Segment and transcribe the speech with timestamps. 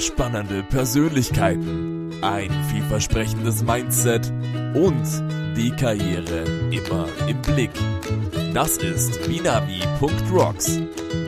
[0.00, 4.32] spannende Persönlichkeiten, ein vielversprechendes Mindset
[4.74, 5.04] und
[5.56, 7.70] die Karriere immer im Blick.
[8.54, 10.80] Das ist binavi.rocks.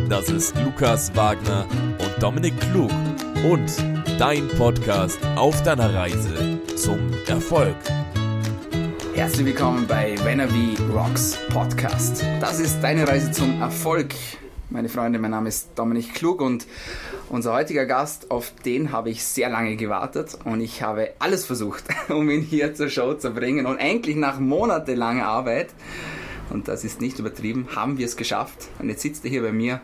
[0.08, 1.66] Das ist Lukas Wagner
[1.98, 2.90] und Dominik Klug
[3.44, 3.70] und
[4.18, 7.76] dein Podcast auf deiner Reise zum Erfolg.
[9.14, 12.24] Herzlich willkommen bei Venavi Rocks Podcast.
[12.40, 14.14] Das ist deine Reise zum Erfolg.
[14.70, 16.66] Meine Freunde, mein Name ist Dominik Klug und
[17.32, 21.84] unser heutiger Gast, auf den habe ich sehr lange gewartet und ich habe alles versucht,
[22.10, 25.70] um ihn hier zur Show zu bringen und endlich nach monatelanger Arbeit,
[26.50, 29.52] und das ist nicht übertrieben, haben wir es geschafft und jetzt sitzt er hier bei
[29.52, 29.80] mir.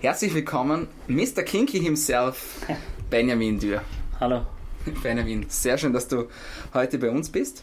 [0.00, 1.42] Herzlich willkommen, Mr.
[1.42, 2.64] Kinky himself,
[3.10, 3.82] Benjamin Dürr.
[4.20, 4.46] Hallo.
[5.02, 6.28] Benjamin, sehr schön, dass du
[6.74, 7.62] heute bei uns bist.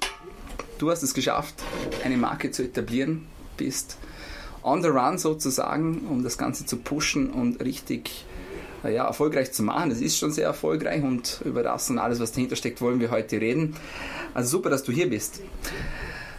[0.78, 1.56] Du hast es geschafft,
[2.04, 3.98] eine Marke zu etablieren, bist
[4.64, 8.26] on the run sozusagen, um das Ganze zu pushen und richtig
[8.84, 9.90] ja, erfolgreich zu machen.
[9.90, 13.12] Das ist schon sehr erfolgreich und über das und alles, was dahinter steckt, wollen wir
[13.12, 13.76] heute reden.
[14.34, 15.42] Also super, dass du hier bist.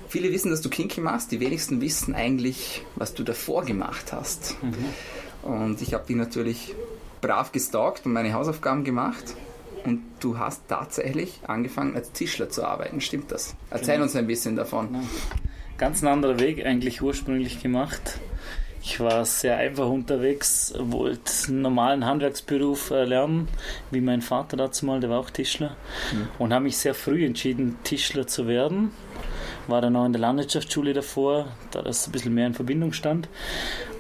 [0.08, 4.56] Viele wissen, dass du Kinky machst, die wenigsten wissen eigentlich, was du davor gemacht hast.
[4.62, 5.50] Mhm.
[5.50, 6.74] Und ich habe dich natürlich
[7.20, 9.34] brav gestalkt und meine Hausaufgaben gemacht.
[9.84, 13.56] Und du hast tatsächlich angefangen als Tischler zu arbeiten, stimmt das?
[13.70, 14.04] Erzähl genau.
[14.04, 14.94] uns ein bisschen davon.
[14.94, 15.00] Ja.
[15.78, 18.20] Ganz ein anderer Weg eigentlich ursprünglich gemacht.
[18.84, 23.46] Ich war sehr einfach unterwegs, wollte einen normalen Handwerksberuf äh, lernen,
[23.92, 25.76] wie mein Vater dazu mal, der war auch Tischler.
[26.12, 26.28] Mhm.
[26.40, 28.90] Und habe mich sehr früh entschieden, Tischler zu werden.
[29.68, 33.28] War dann auch in der Landwirtschaftsschule davor, da das ein bisschen mehr in Verbindung stand.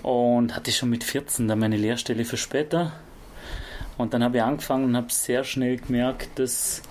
[0.02, 2.92] Und hatte schon mit 14 dann meine Lehrstelle für später.
[3.98, 6.82] Und dann habe ich angefangen und habe sehr schnell gemerkt, dass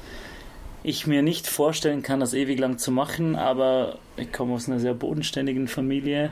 [0.84, 4.80] ich mir nicht vorstellen kann, das ewig lang zu machen, aber ich komme aus einer
[4.80, 6.32] sehr bodenständigen Familie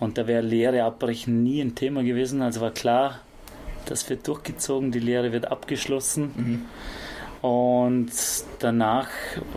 [0.00, 2.42] und da wäre Lehre abbrechen nie ein Thema gewesen.
[2.42, 3.20] Also war klar,
[3.86, 6.32] das wird durchgezogen, die Lehre wird abgeschlossen.
[6.36, 6.62] Mhm.
[7.46, 8.10] Und
[8.60, 9.08] danach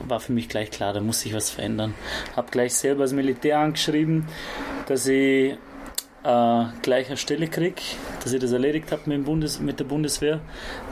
[0.07, 1.93] war für mich gleich klar, da muss sich was verändern.
[2.35, 4.27] Habe gleich selber das Militär angeschrieben,
[4.87, 5.55] dass ich
[6.23, 7.81] äh, gleicher Stelle kriege,
[8.23, 10.41] dass ich das erledigt habe mit, mit, der Bundeswehr,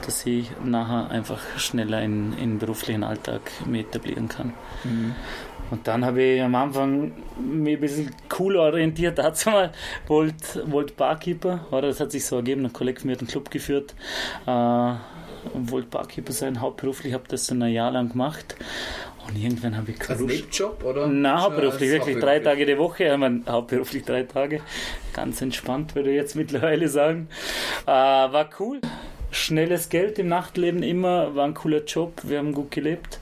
[0.04, 4.52] dass ich nachher einfach schneller in, in beruflichen Alltag mich etablieren kann.
[4.84, 5.14] Mhm.
[5.70, 9.18] Und dann habe ich am Anfang mich ein bisschen cool orientiert.
[9.18, 9.72] Dazu mal
[10.06, 12.64] wollte wollt Barkeeper, oder das hat sich so ergeben.
[12.64, 13.94] Ein Kollege von mir hat einen Club geführt,
[14.46, 14.92] äh,
[15.54, 18.56] wollte Barkeeper sein, hauptberuflich, habe das dann ein Jahr lang gemacht.
[19.28, 20.20] Und irgendwann habe ich gewusst.
[20.20, 21.06] Als Nebenjob oder?
[21.06, 23.04] Nein, hauptberuflich, wirklich drei Tage die Woche.
[23.04, 24.60] Ich meine, hauptberuflich drei Tage.
[25.12, 27.28] Ganz entspannt, würde ich jetzt mittlerweile sagen.
[27.86, 28.80] Äh, war cool.
[29.30, 33.18] Schnelles Geld im Nachtleben immer, war ein cooler Job, wir haben gut gelebt.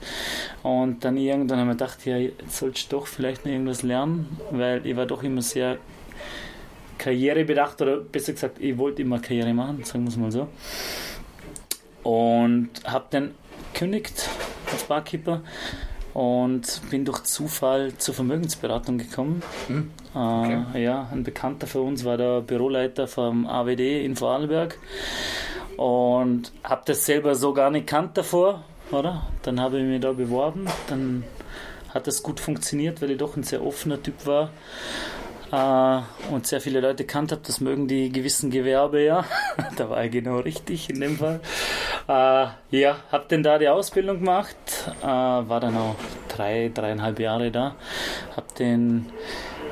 [0.63, 4.39] Und dann irgendwann haben wir gedacht, ja, jetzt sollst du doch vielleicht noch irgendwas lernen,
[4.51, 5.77] weil ich war doch immer sehr
[6.97, 10.47] karrierebedacht oder besser gesagt, ich wollte immer Karriere machen, sagen wir es mal so.
[12.03, 13.31] Und habe dann
[13.73, 14.29] gekündigt
[14.71, 15.41] als Barkeeper
[16.15, 19.43] und bin durch Zufall zur Vermögensberatung gekommen.
[19.67, 19.91] Hm.
[20.13, 20.63] Okay.
[20.73, 24.79] Äh, ja, ein Bekannter von uns war der Büroleiter vom AWD in Vorarlberg
[25.75, 29.27] und habe das selber so gar nicht kannt davor, oder?
[29.43, 31.25] Dann habe ich mich da beworben, dann
[31.93, 34.51] hat das gut funktioniert, weil ich doch ein sehr offener Typ war
[35.55, 39.25] äh, und sehr viele Leute kannt habe, das mögen die gewissen Gewerbe ja.
[39.77, 41.39] da war ich genau richtig in dem Fall.
[42.07, 44.57] Äh, ja, habe dann da die Ausbildung gemacht,
[45.01, 45.95] äh, war dann auch
[46.27, 47.75] drei, dreieinhalb Jahre da,
[48.35, 49.05] habe den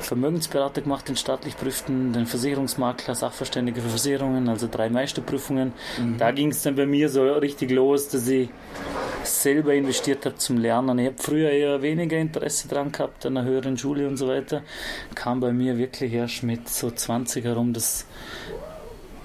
[0.00, 5.72] Vermögensberater gemacht, den staatlich prüften, den Versicherungsmakler, Sachverständige für Versicherungen, also drei Meisterprüfungen.
[5.98, 6.18] Mhm.
[6.18, 8.48] Da ging es dann bei mir so richtig los, dass ich
[9.24, 10.98] selber investiert habe zum Lernen.
[10.98, 14.62] Ich habe früher eher weniger Interesse dran gehabt, an einer höheren Schule und so weiter.
[15.14, 18.06] Kam bei mir wirklich erst mit so 20 herum, dass,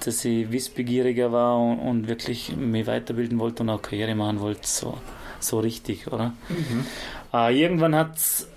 [0.04, 4.68] dass ich wissbegieriger war und, und wirklich mich weiterbilden wollte und auch Karriere machen wollte.
[4.68, 4.98] So,
[5.40, 6.34] so richtig, oder?
[6.50, 6.86] Mhm.
[7.34, 8.48] Äh, irgendwann hat es,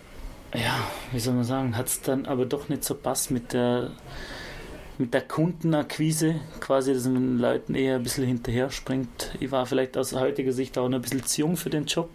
[0.54, 0.78] ja,
[1.12, 3.90] wie soll man sagen, hat es dann aber doch nicht so passt mit der
[5.02, 9.32] mit der Kundenakquise quasi, dass man den Leuten eher ein bisschen hinterher springt.
[9.40, 12.08] Ich war vielleicht aus heutiger Sicht auch noch ein bisschen zu jung für den Job.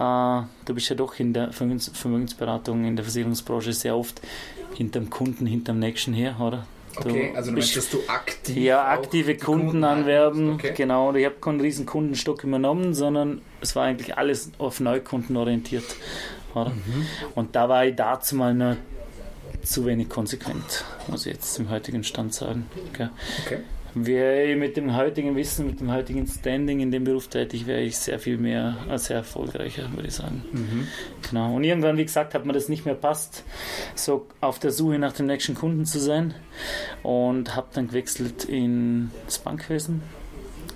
[0.00, 4.20] Uh, du bist ja doch in der Vermögensberatung, in der Versicherungsbranche sehr oft
[4.74, 6.66] hinterm Kunden, hinterm Nächsten her, oder?
[7.00, 10.72] Du okay, also du bist, dass du aktiv Ja, aktive Kunden, Kunden, anwerben, okay.
[10.74, 11.14] genau.
[11.14, 15.84] Ich habe keinen riesen Kundenstock übernommen, sondern es war eigentlich alles auf Neukunden orientiert.
[16.54, 17.06] Mhm.
[17.34, 18.76] Und da war ich dazu mal noch
[19.62, 22.66] zu wenig konsequent, muss ich jetzt im heutigen Stand sagen.
[22.90, 23.08] Okay.
[23.44, 23.58] okay.
[23.96, 27.96] Wäre mit dem heutigen Wissen, mit dem heutigen Standing in dem Beruf tätig, wäre ich
[27.96, 30.42] sehr viel mehr, äh, sehr erfolgreicher, würde ich sagen.
[30.50, 30.88] Mhm.
[31.28, 31.54] Genau.
[31.54, 33.44] Und irgendwann, wie gesagt, hat mir das nicht mehr passt,
[33.94, 36.34] so auf der Suche nach dem nächsten Kunden zu sein
[37.04, 40.02] und habe dann gewechselt in das Bankwesen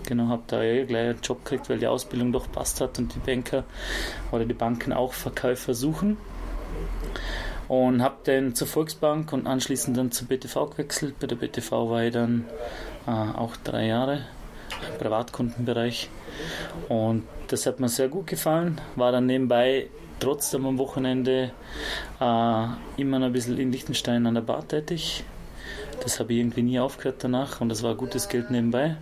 [0.08, 3.14] Genau, habe da eh gleich einen Job gekriegt, weil die Ausbildung doch passt hat und
[3.14, 3.64] die Banker
[4.32, 6.16] oder die Banken auch Verkäufer suchen.
[7.68, 11.18] Und habe dann zur Volksbank und anschließend dann zur BTV gewechselt.
[11.20, 12.46] Bei der BTV war ich dann
[13.06, 14.24] äh, auch drei Jahre
[14.90, 16.08] im Privatkundenbereich.
[16.88, 18.80] Und das hat mir sehr gut gefallen.
[18.96, 19.88] War dann nebenbei
[20.20, 21.50] trotzdem am Wochenende
[22.20, 22.66] äh,
[22.96, 25.24] immer noch ein bisschen in Liechtenstein an der Bar tätig.
[26.02, 28.96] Das habe ich irgendwie nie aufgehört danach und das war gutes Geld nebenbei.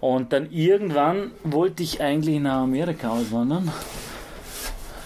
[0.00, 3.70] Und dann irgendwann wollte ich eigentlich nach Amerika auswandern.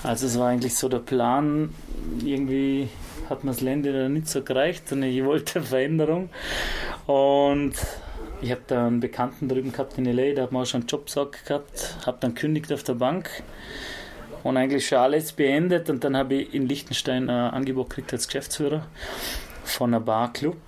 [0.04, 1.74] Also es war eigentlich so der Plan,
[2.24, 2.88] irgendwie
[3.28, 6.30] hat mir das Länder nicht so gereicht und ich wollte Veränderung.
[7.06, 7.74] Und
[8.42, 10.88] ich habe da einen Bekannten drüben gehabt in LA, der hat mir auch schon einen
[10.88, 13.30] Jobsack gehabt, habe dann kündigt auf der Bank
[14.42, 18.26] und eigentlich schon alles beendet und dann habe ich in Liechtenstein ein Angebot gekriegt als
[18.26, 18.86] Geschäftsführer
[19.64, 20.58] von einem Barclub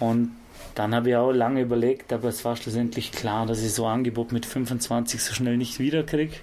[0.00, 0.32] und
[0.74, 3.94] dann habe ich auch lange überlegt, aber es war schlussendlich klar, dass ich so ein
[3.94, 6.36] Angebot mit 25 so schnell nicht wiederkriege.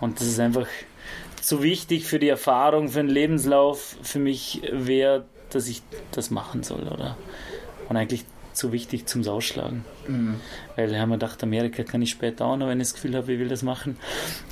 [0.00, 0.66] Und das ist einfach
[1.44, 6.62] zu wichtig für die Erfahrung, für den Lebenslauf für mich wäre, dass ich das machen
[6.62, 7.16] soll, oder?
[7.88, 8.24] Und eigentlich
[8.54, 9.84] zu wichtig zum Ausschlagen.
[10.06, 10.36] Mhm.
[10.76, 13.16] Weil ich habe mir gedacht, Amerika kann ich später auch noch, wenn ich das Gefühl
[13.16, 13.96] habe, ich will das machen.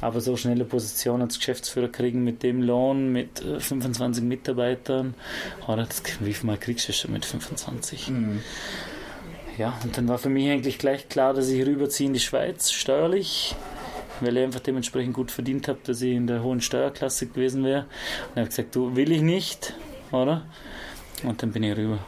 [0.00, 5.14] Aber so schnelle Position als Geschäftsführer kriegen mit dem Lohn, mit 25 Mitarbeitern,
[5.68, 8.10] oder das, wie viel Mal kriegst du schon mit 25?
[8.10, 8.40] Mhm
[9.58, 12.70] ja, und dann war für mich eigentlich gleich klar, dass ich rüberziehe in die Schweiz,
[12.72, 13.54] steuerlich,
[14.22, 17.86] weil ich einfach dementsprechend gut verdient habe, dass ich in der hohen Steuerklasse gewesen wäre.
[18.30, 19.74] Und habe gesagt, du will ich nicht,
[20.10, 20.46] oder?
[21.22, 21.98] Und dann bin ich rüber.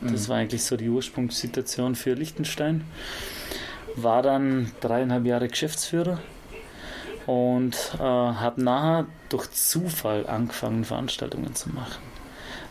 [0.00, 0.28] Das mhm.
[0.28, 2.84] war eigentlich so die Ursprungssituation für Liechtenstein.
[3.96, 6.18] War dann dreieinhalb Jahre Geschäftsführer
[7.26, 12.02] und äh, habe nachher durch Zufall angefangen, Veranstaltungen zu machen.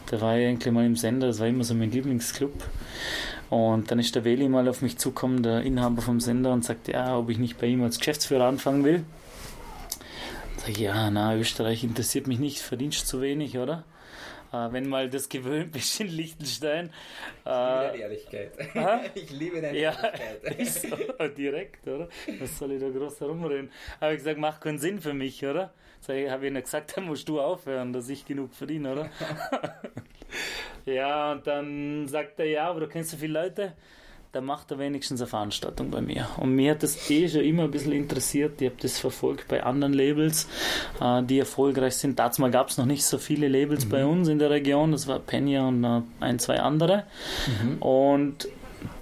[0.07, 2.53] Da war ich eigentlich mal im Sender, das war immer so mein Lieblingsclub.
[3.53, 6.87] Und dann ist der Weli mal auf mich zugekommen, der Inhaber vom Sender, und sagt,
[6.87, 9.03] ja, ob ich nicht bei ihm als Geschäftsführer anfangen will.
[10.57, 13.83] Sage ich, ja, na, Österreich interessiert mich nicht, verdienst zu wenig, oder?
[14.53, 16.91] Äh, wenn mal das gewöhnt bist in Liechtenstein.
[17.39, 18.51] Ich liebe deine Ehrlichkeit.
[19.15, 20.43] ich liebe deine ja, Ehrlichkeit.
[20.59, 20.95] Ist so,
[21.35, 22.07] direkt, oder?
[22.39, 23.71] Was soll ich da groß herumreden?
[23.99, 25.73] Habe ich gesagt, macht keinen Sinn für mich, oder?
[26.07, 29.09] Habe ich ihnen gesagt, dann musst du aufhören, dass ich genug verdiene, oder?
[30.85, 33.73] Ja, und dann sagt er, ja, aber du kennst so viele Leute,
[34.33, 36.27] dann macht er wenigstens eine Veranstaltung bei mir.
[36.37, 38.59] Und mir hat das eh schon immer ein bisschen interessiert.
[38.61, 40.47] Ich habe das verfolgt bei anderen Labels,
[40.99, 42.17] äh, die erfolgreich sind.
[42.17, 43.89] Dazu gab es noch nicht so viele Labels mhm.
[43.89, 44.91] bei uns in der Region.
[44.91, 47.03] Das war Penya und ein, zwei andere.
[47.61, 47.77] Mhm.
[47.77, 48.47] Und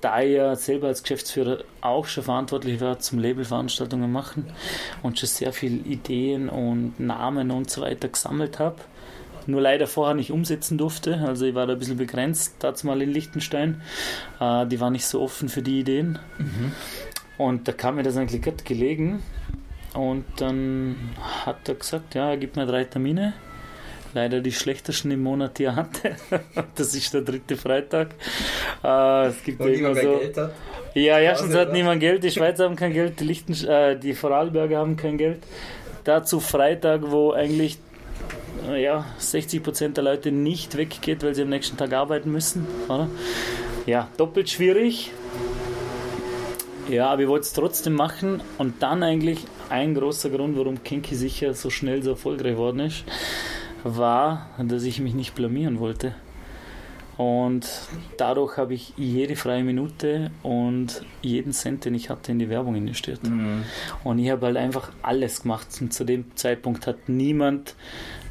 [0.02, 4.48] da ich ja selber als Geschäftsführer auch schon verantwortlich war zum Labelveranstaltungen machen
[5.02, 8.78] und schon sehr viele Ideen und Namen und so weiter gesammelt habe,
[9.48, 11.20] nur leider vorher nicht umsetzen durfte.
[11.26, 13.82] Also ich war da ein bisschen begrenzt, dazu mal in Liechtenstein.
[14.40, 16.20] Äh, die war nicht so offen für die Ideen.
[16.38, 16.72] Mhm.
[17.38, 19.24] Und da kam mir das eigentlich gerade gelegen.
[19.94, 20.96] Und dann
[21.46, 23.34] hat er gesagt, ja, er gibt mir drei Termine.
[24.14, 26.16] Leider die schlechtesten im Monat, die er hatte.
[26.76, 28.10] das ist der dritte Freitag.
[28.84, 30.20] Äh, es gibt ja immer so.
[30.94, 34.78] Ja, erstens hat niemand Geld, die Schweizer haben kein Geld, die, Lichten, äh, die Vorarlberger
[34.78, 35.40] haben kein Geld.
[36.04, 37.78] Dazu Freitag, wo eigentlich
[38.76, 42.66] ja, 60 Prozent der Leute nicht weggeht, weil sie am nächsten Tag arbeiten müssen.
[42.88, 43.10] Oder?
[43.86, 45.12] Ja, doppelt schwierig.
[46.90, 49.40] Ja, aber ich wollte es trotzdem machen und dann eigentlich
[49.70, 53.06] ein großer Grund, warum Kinky sicher so schnell so erfolgreich geworden ist,
[53.84, 56.14] war, dass ich mich nicht blamieren wollte.
[57.18, 57.70] Und
[58.18, 62.76] dadurch habe ich jede freie Minute und jeden Cent, den ich hatte, in die Werbung
[62.76, 63.24] investiert.
[63.24, 63.64] Mhm.
[64.04, 65.68] Und ich habe halt einfach alles gemacht.
[65.82, 67.76] Und zu dem Zeitpunkt hat niemand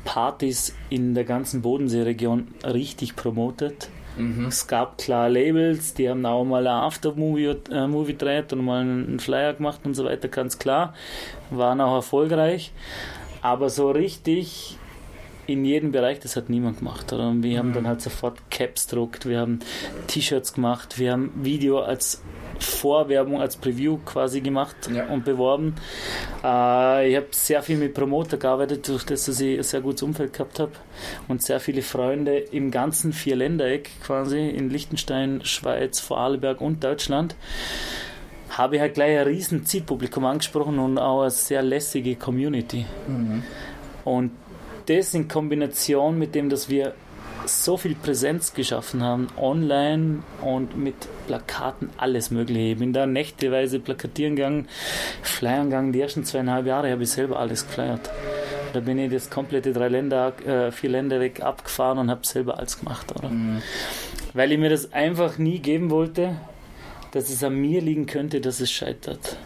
[0.05, 3.89] Partys in der ganzen Bodenseeregion richtig promotet.
[4.17, 4.47] Mhm.
[4.47, 8.81] Es gab klar Labels, die haben auch mal ein Aftermovie äh, Movie gedreht und mal
[8.81, 10.95] einen Flyer gemacht und so weiter, ganz klar.
[11.51, 12.73] Waren auch erfolgreich.
[13.43, 14.77] Aber so richtig
[15.51, 17.13] in jedem Bereich, das hat niemand gemacht.
[17.13, 17.29] Oder?
[17.29, 17.59] Und wir mhm.
[17.59, 19.61] haben dann halt sofort Caps druckt, wir haben
[20.07, 22.23] T-Shirts gemacht, wir haben Video als
[22.59, 25.07] Vorwerbung, als Preview quasi gemacht ja.
[25.07, 25.75] und beworben.
[26.45, 30.03] Äh, ich habe sehr viel mit Promoter gearbeitet, durch das dass ich ein sehr gutes
[30.03, 30.73] Umfeld gehabt habe
[31.29, 37.35] und sehr viele Freunde im ganzen Vierländereck quasi, in Liechtenstein, Schweiz, Vorarlberg und Deutschland
[38.51, 42.85] habe ich halt gleich ein riesen Zielpublikum angesprochen und auch eine sehr lässige Community.
[43.07, 43.43] Mhm.
[44.05, 44.33] Und
[44.91, 46.95] das in Kombination mit dem, dass wir
[47.47, 50.95] so viel Präsenz geschaffen haben, online und mit
[51.27, 52.73] Plakaten, alles Mögliche.
[52.73, 54.69] Ich bin da nächteweise plakatieren gegangen,
[55.23, 55.93] flyern gegangen.
[55.93, 58.11] Die ersten zweieinhalb Jahre habe ich selber alles geflyert.
[58.73, 62.59] Da bin ich das komplette drei Länder, äh, vier Länder weg abgefahren und habe selber
[62.59, 63.29] alles gemacht, oder?
[63.29, 63.63] Mhm.
[64.35, 66.37] Weil ich mir das einfach nie geben wollte,
[67.13, 69.37] dass es an mir liegen könnte, dass es scheitert.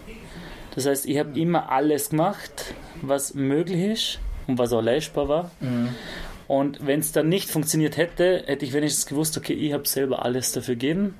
[0.75, 5.51] Das heißt, ich habe immer alles gemacht, was möglich ist und was auch leistbar war.
[5.61, 5.91] Mhm.
[6.47, 10.25] Und wenn es dann nicht funktioniert hätte, hätte ich wenigstens gewusst, okay, ich habe selber
[10.25, 11.15] alles dafür gegeben.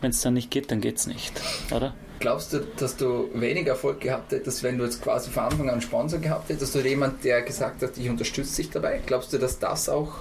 [0.00, 1.40] Wenn es dann nicht geht, dann geht es nicht,
[1.74, 1.94] oder?
[2.18, 5.74] Glaubst du, dass du weniger Erfolg gehabt hättest, wenn du jetzt quasi von Anfang an
[5.74, 9.00] einen Sponsor gehabt hättest oder jemand, der gesagt hat, ich unterstütze dich dabei?
[9.04, 10.14] Glaubst du, dass das auch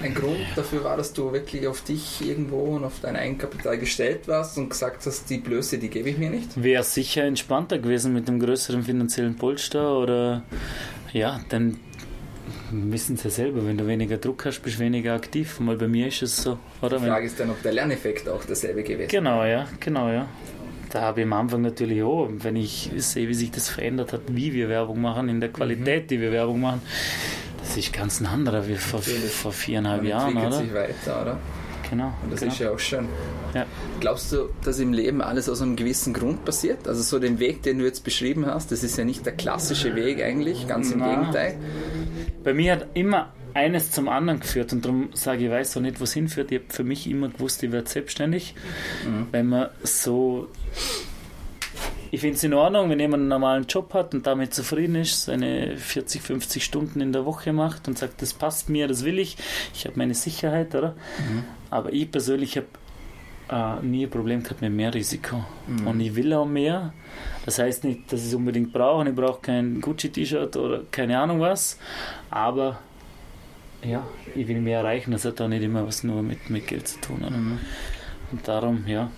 [0.00, 4.26] ein Grund dafür war, dass du wirklich auf dich irgendwo und auf dein Eigenkapital gestellt
[4.26, 6.62] warst und gesagt hast, die Blöße, die gebe ich mir nicht?
[6.62, 10.42] Wäre sicher entspannter gewesen mit einem größeren finanziellen Polster oder
[11.12, 11.78] ja, dann
[12.70, 15.60] wissen sie ja selber, wenn du weniger Druck hast, bist du weniger aktiv.
[15.60, 16.58] Mal bei mir ist es so.
[16.80, 16.98] Oder?
[16.98, 19.10] Die Frage ist dann, ob der Lerneffekt auch derselbe gewesen ist.
[19.10, 20.26] Genau, ja, genau, ja.
[20.90, 24.22] Da habe ich am Anfang natürlich auch, wenn ich sehe, wie sich das verändert hat,
[24.28, 26.08] wie wir Werbung machen, in der Qualität, mhm.
[26.08, 26.82] die wir Werbung machen,
[27.62, 30.52] das ist ganz ein anderer wie vor, vor viereinhalb Jahren, oder?
[30.52, 31.38] sich weiter, oder?
[31.88, 32.12] Genau.
[32.22, 32.52] Und das genau.
[32.52, 33.06] ist ja auch schön.
[33.54, 33.66] Ja.
[34.00, 36.88] Glaubst du, dass im Leben alles aus einem gewissen Grund passiert?
[36.88, 39.94] Also so den Weg, den du jetzt beschrieben hast, das ist ja nicht der klassische
[39.94, 41.14] Weg eigentlich, ganz im Na.
[41.14, 41.56] Gegenteil.
[42.42, 45.82] Bei mir hat immer eines zum anderen geführt und darum sage ich, ich weiß auch
[45.82, 46.50] nicht, wo es hinführt.
[46.50, 48.54] Ich habe für mich immer gewusst, ich werde selbstständig,
[49.06, 49.26] mhm.
[49.30, 50.48] wenn man so
[52.12, 55.24] ich finde es in Ordnung, wenn jemand einen normalen Job hat und damit zufrieden ist,
[55.24, 59.18] seine 40, 50 Stunden in der Woche macht und sagt, das passt mir, das will
[59.18, 59.38] ich,
[59.72, 60.90] ich habe meine Sicherheit, oder?
[60.90, 61.44] Mhm.
[61.70, 62.66] Aber ich persönlich habe
[63.48, 65.42] äh, nie ein Problem gehabt mit mehr Risiko.
[65.66, 65.86] Mhm.
[65.86, 66.92] Und ich will auch mehr.
[67.46, 71.18] Das heißt nicht, dass ich es unbedingt brauche und ich brauche kein Gucci-T-Shirt oder keine
[71.18, 71.78] Ahnung was,
[72.30, 72.78] aber
[73.82, 75.12] ja, ich will mehr erreichen.
[75.12, 77.20] Das hat auch nicht immer was nur mit, mit Geld zu tun.
[77.20, 77.58] Mhm.
[78.32, 79.10] Und darum, ja,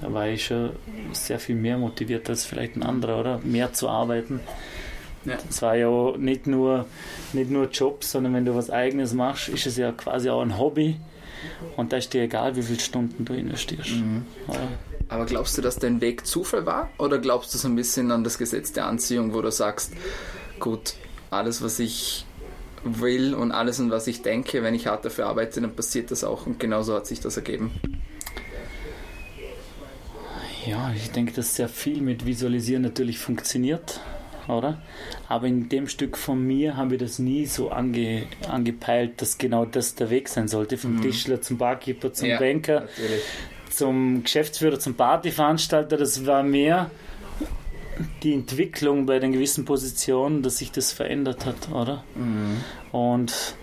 [0.00, 0.70] da war ich schon
[1.12, 3.40] sehr viel mehr motiviert als vielleicht ein anderer, oder?
[3.44, 4.40] Mehr zu arbeiten.
[5.24, 5.36] Ja.
[5.46, 6.86] Das war ja nicht nur,
[7.32, 10.58] nicht nur Job, sondern wenn du was Eigenes machst, ist es ja quasi auch ein
[10.58, 10.96] Hobby.
[11.76, 13.90] Und da ist dir egal, wie viele Stunden du investierst.
[13.90, 14.24] Mhm.
[15.08, 16.90] Aber glaubst du, dass dein Weg Zufall war?
[16.98, 19.92] Oder glaubst du so ein bisschen an das Gesetz der Anziehung, wo du sagst,
[20.58, 20.94] gut,
[21.30, 22.24] alles, was ich
[22.84, 26.24] will und alles, an was ich denke, wenn ich hart dafür arbeite, dann passiert das
[26.24, 26.46] auch.
[26.46, 27.72] Und genauso hat sich das ergeben.
[30.66, 34.00] Ja, ich denke, dass sehr viel mit Visualisieren natürlich funktioniert,
[34.48, 34.80] oder?
[35.28, 39.64] Aber in dem Stück von mir haben wir das nie so ange, angepeilt, dass genau
[39.64, 40.76] das der Weg sein sollte.
[40.76, 41.02] Vom mhm.
[41.02, 43.22] Tischler zum Barkeeper, zum ja, Banker, natürlich.
[43.70, 45.96] zum Geschäftsführer, zum Partyveranstalter.
[45.96, 46.90] Das war mehr
[48.22, 52.04] die Entwicklung bei den gewissen Positionen, dass sich das verändert hat, oder?
[52.14, 52.58] Mhm.
[52.92, 53.54] Und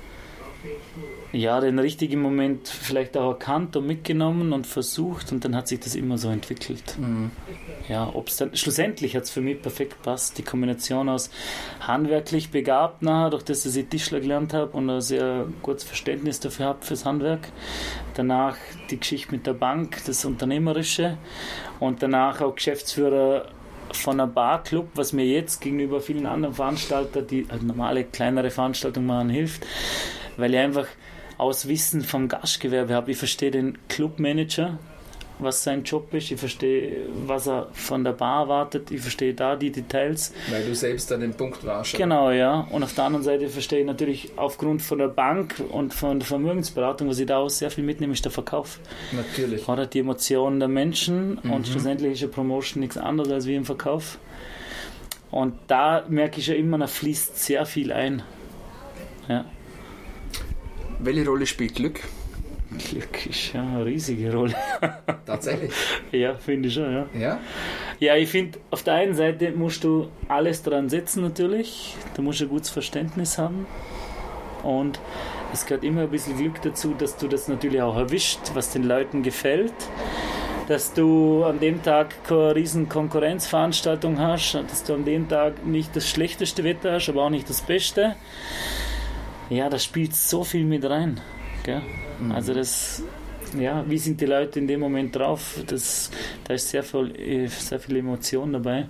[1.33, 5.79] ja, den richtigen Moment vielleicht auch erkannt und mitgenommen und versucht und dann hat sich
[5.79, 6.95] das immer so entwickelt.
[6.97, 7.31] Mhm.
[7.89, 10.37] Ja, ob es dann schlussendlich hat es für mich perfekt passt.
[10.37, 11.29] Die Kombination aus
[11.81, 16.39] handwerklich begabt nachher, durch das, dass ich Tischler gelernt habe und ein sehr gutes Verständnis
[16.39, 17.49] dafür habe fürs Handwerk.
[18.13, 18.55] Danach
[18.89, 21.17] die Geschichte mit der Bank, das Unternehmerische
[21.79, 23.47] und danach auch Geschäftsführer
[23.91, 29.07] von einem Barclub, was mir jetzt gegenüber vielen anderen Veranstaltern, die halt normale kleinere Veranstaltungen
[29.07, 29.65] machen, hilft,
[30.37, 30.87] weil ich einfach
[31.37, 33.11] aus Wissen vom Gastgewerbe habe.
[33.11, 34.79] Ich verstehe den Clubmanager,
[35.39, 36.31] was sein Job ist.
[36.31, 38.89] Ich verstehe, was er von der Bar erwartet.
[38.91, 40.33] Ich verstehe da die Details.
[40.49, 41.95] Weil du selbst an dem Punkt warst.
[41.95, 42.67] Genau, ja.
[42.71, 46.27] Und auf der anderen Seite verstehe ich natürlich aufgrund von der Bank und von der
[46.27, 48.79] Vermögensberatung, was ich da auch sehr viel mitnehme, ist der Verkauf.
[49.11, 49.67] Natürlich.
[49.67, 51.39] Oder die Emotionen der Menschen.
[51.43, 51.51] Mhm.
[51.51, 54.17] Und schlussendlich ist eine Promotion nichts anderes als wie im Verkauf.
[55.29, 58.23] Und da merke ich ja immer, da fließt sehr viel ein.
[59.27, 59.45] Ja.
[60.99, 62.01] Welche Rolle spielt Glück?
[62.89, 64.55] Glück ist ja eine riesige Rolle.
[65.25, 65.71] Tatsächlich?
[66.11, 67.05] ja, finde ich schon, ja.
[67.17, 67.39] Ja?
[67.99, 71.95] Ja, ich finde, auf der einen Seite musst du alles dran setzen natürlich.
[72.15, 73.65] Du musst ein gutes Verständnis haben.
[74.63, 74.99] Und
[75.53, 78.83] es gehört immer ein bisschen Glück dazu, dass du das natürlich auch erwischt, was den
[78.83, 79.73] Leuten gefällt.
[80.67, 85.95] Dass du an dem Tag keine riesen Konkurrenzveranstaltung hast, dass du an dem Tag nicht
[85.95, 88.15] das schlechteste Wetter hast, aber auch nicht das Beste
[89.49, 91.19] ja, da spielt so viel mit rein.
[91.63, 91.81] Gell?
[92.19, 92.31] Mhm.
[92.31, 93.03] Also das,
[93.59, 95.59] ja, wie sind die Leute in dem Moment drauf?
[95.67, 96.11] Das,
[96.43, 98.87] da ist sehr viel, sehr viel Emotion dabei.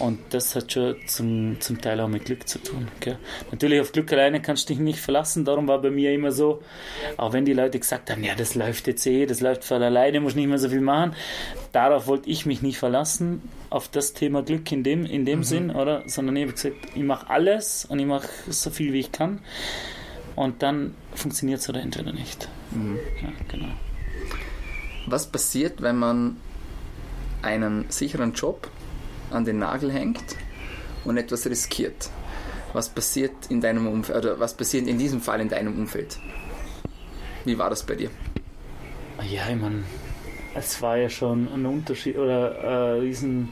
[0.00, 2.88] Und das hat schon zum, zum Teil auch mit Glück zu tun.
[3.00, 3.18] Gell?
[3.52, 5.44] Natürlich auf Glück alleine kannst du dich nicht verlassen.
[5.44, 6.62] Darum war bei mir immer so,
[7.18, 10.20] auch wenn die Leute gesagt haben, ja, das läuft jetzt eh, das läuft von alleine,
[10.20, 11.14] muss nicht mehr so viel machen.
[11.72, 15.44] Darauf wollte ich mich nicht verlassen, auf das Thema Glück in dem, in dem mhm.
[15.44, 16.02] Sinn, oder?
[16.06, 19.40] Sondern ich habe gesagt, ich mache alles und ich mache so viel, wie ich kann.
[20.34, 22.48] Und dann funktioniert es oder entweder nicht.
[22.70, 22.98] Mhm.
[23.22, 23.72] Ja, genau.
[25.06, 26.36] Was passiert, wenn man
[27.42, 28.68] einen sicheren Job
[29.30, 30.36] an den Nagel hängt
[31.04, 32.10] und etwas riskiert.
[32.72, 36.18] Was passiert in deinem Umfeld, oder was passiert in diesem Fall in deinem Umfeld?
[37.44, 38.10] Wie war das bei dir?
[39.28, 39.84] Ja, ich meine,
[40.54, 43.48] es war ja schon ein Unterschied oder ein äh, riesen,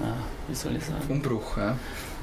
[0.00, 0.16] ja,
[0.48, 1.04] wie soll ich sagen?
[1.08, 1.76] Umbruch, ja.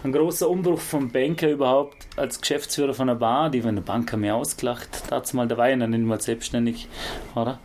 [0.04, 4.12] Ein großer Umbruch vom Banker überhaupt als Geschäftsführer von einer Bar, die von der Bank
[4.12, 5.04] haben mir ausgelacht.
[5.10, 6.88] Dazu mal, da war ich noch nicht mal selbstständig,
[7.36, 7.60] oder?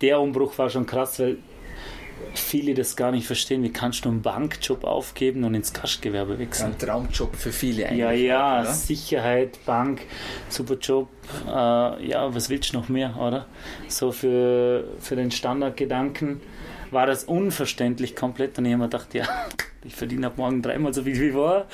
[0.00, 1.38] Der Umbruch war schon krass, weil
[2.34, 3.62] viele das gar nicht verstehen.
[3.62, 6.72] Wie kannst du einen Bankjob aufgeben und ins Gastgewerbe wechseln?
[6.72, 7.98] Ein Traumjob für viele eigentlich.
[7.98, 8.72] Ja, ja, oder?
[8.72, 10.02] Sicherheit, Bank,
[10.48, 11.08] super Job.
[11.46, 11.50] Äh,
[12.08, 13.46] ja, was willst du noch mehr, oder?
[13.88, 16.40] So für, für den Standardgedanken
[16.92, 19.26] war das unverständlich komplett und ich habe mir gedacht, ja,
[19.84, 21.66] ich verdiene ab morgen dreimal so viel wie vorher.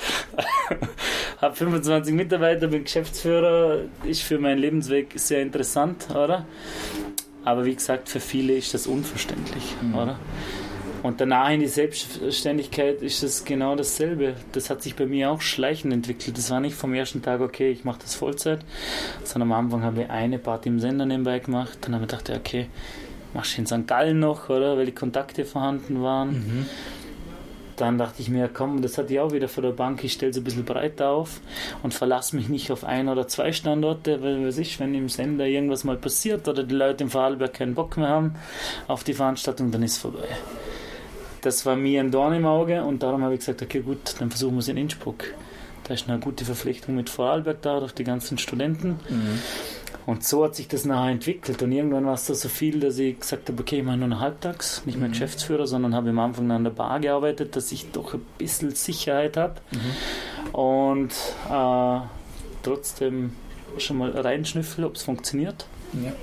[1.41, 6.45] habe 25 Mitarbeiter, bin Geschäftsführer, ist für meinen Lebensweg sehr interessant, oder?
[7.43, 9.95] Aber wie gesagt, für viele ist das unverständlich, mhm.
[9.95, 10.19] oder?
[11.03, 14.35] Und danach in die Selbstständigkeit ist es genau dasselbe.
[14.51, 16.37] Das hat sich bei mir auch schleichend entwickelt.
[16.37, 18.65] Das war nicht vom ersten Tag, okay, ich mache das Vollzeit,
[19.23, 21.77] sondern am Anfang habe ich eine Party im Sender nebenbei gemacht.
[21.81, 22.67] Dann habe ich gedacht, okay,
[23.33, 23.87] du in St.
[23.87, 24.77] Gallen noch, oder?
[24.77, 26.29] Weil die Kontakte vorhanden waren.
[26.29, 26.65] Mhm
[27.77, 30.31] dann dachte ich mir, komm, das hatte ich auch wieder vor der Bank, ich stelle
[30.31, 31.39] es ein bisschen breiter auf
[31.83, 35.45] und verlasse mich nicht auf ein oder zwei Standorte, weil was ist, wenn im Sender
[35.45, 38.35] irgendwas mal passiert oder die Leute im Vorarlberg keinen Bock mehr haben
[38.87, 40.27] auf die Veranstaltung, dann ist es vorbei.
[41.41, 44.31] Das war mir ein Dorn im Auge und darum habe ich gesagt, okay gut, dann
[44.31, 45.25] versuchen wir es in Innsbruck.
[45.83, 48.99] Da ist eine gute Verpflichtung mit Vorarlberg da, durch die ganzen Studenten.
[49.07, 49.39] Mhm.
[50.07, 51.61] Und so hat sich das nachher entwickelt.
[51.61, 54.07] Und irgendwann war es da so viel, dass ich gesagt habe, okay, ich mache nur
[54.07, 55.11] noch halbtags, nicht mehr mhm.
[55.11, 59.35] Geschäftsführer, sondern habe am Anfang an der Bar gearbeitet, dass ich doch ein bisschen Sicherheit
[59.35, 59.55] habe.
[59.71, 60.55] Mhm.
[60.57, 61.11] Und
[61.51, 61.99] äh,
[62.63, 63.33] trotzdem
[63.77, 65.67] schon mal reinschnüffel, ob es funktioniert.
[65.91, 66.13] Ja.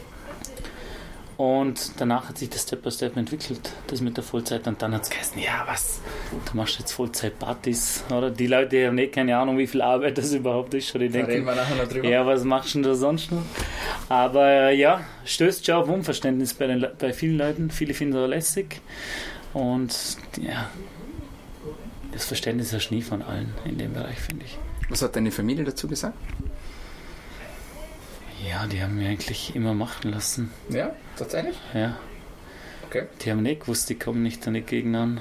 [1.37, 4.67] Und danach hat sich das Step by Step entwickelt, das mit der Vollzeit.
[4.69, 6.01] Und dann hat es geheißen, ja, was,
[6.31, 8.31] du machst jetzt Vollzeit-Partys, oder?
[8.31, 10.95] Die Leute haben nicht keine Ahnung, wie viel Arbeit das überhaupt ist.
[10.95, 12.09] Oder die da denken, wir nachher noch drüber.
[12.09, 13.43] Ja, was machst du denn da sonst noch?
[14.09, 17.71] Aber äh, ja, stößt schon auf Unverständnis bei, den, bei vielen Leuten.
[17.71, 18.81] Viele finden das lässig.
[19.55, 20.71] Und ja,
[22.13, 24.57] das Verständnis ist nie von allen in dem Bereich, finde ich.
[24.89, 26.17] Was hat deine Familie dazu gesagt?
[28.49, 30.53] Ja, die haben mich eigentlich immer machen lassen.
[30.69, 31.57] Ja, tatsächlich?
[31.73, 31.97] Ja.
[32.95, 33.07] Okay.
[33.23, 35.21] Die haben nicht gewusst, die kommen nicht an die Gegner an.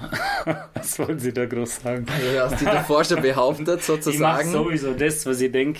[0.75, 2.05] was wollen sie da groß sagen?
[2.07, 4.47] Also, du hast die davor schon behauptet, sozusagen.
[4.47, 5.79] Ich mache sowieso das, was ich denke,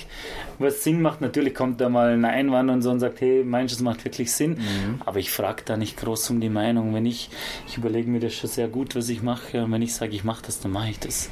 [0.57, 1.21] was Sinn macht.
[1.21, 4.05] Natürlich kommt da mal ein Einwand und so und sagt, hey, meinst du, das macht
[4.05, 4.53] wirklich Sinn?
[4.53, 5.01] Mhm.
[5.05, 6.95] Aber ich frage da nicht groß um die Meinung.
[6.95, 7.29] Wenn ich,
[7.67, 9.63] ich überlege mir das schon sehr gut, was ich mache.
[9.63, 11.29] Und wenn ich sage, ich mache das, dann mache ich das.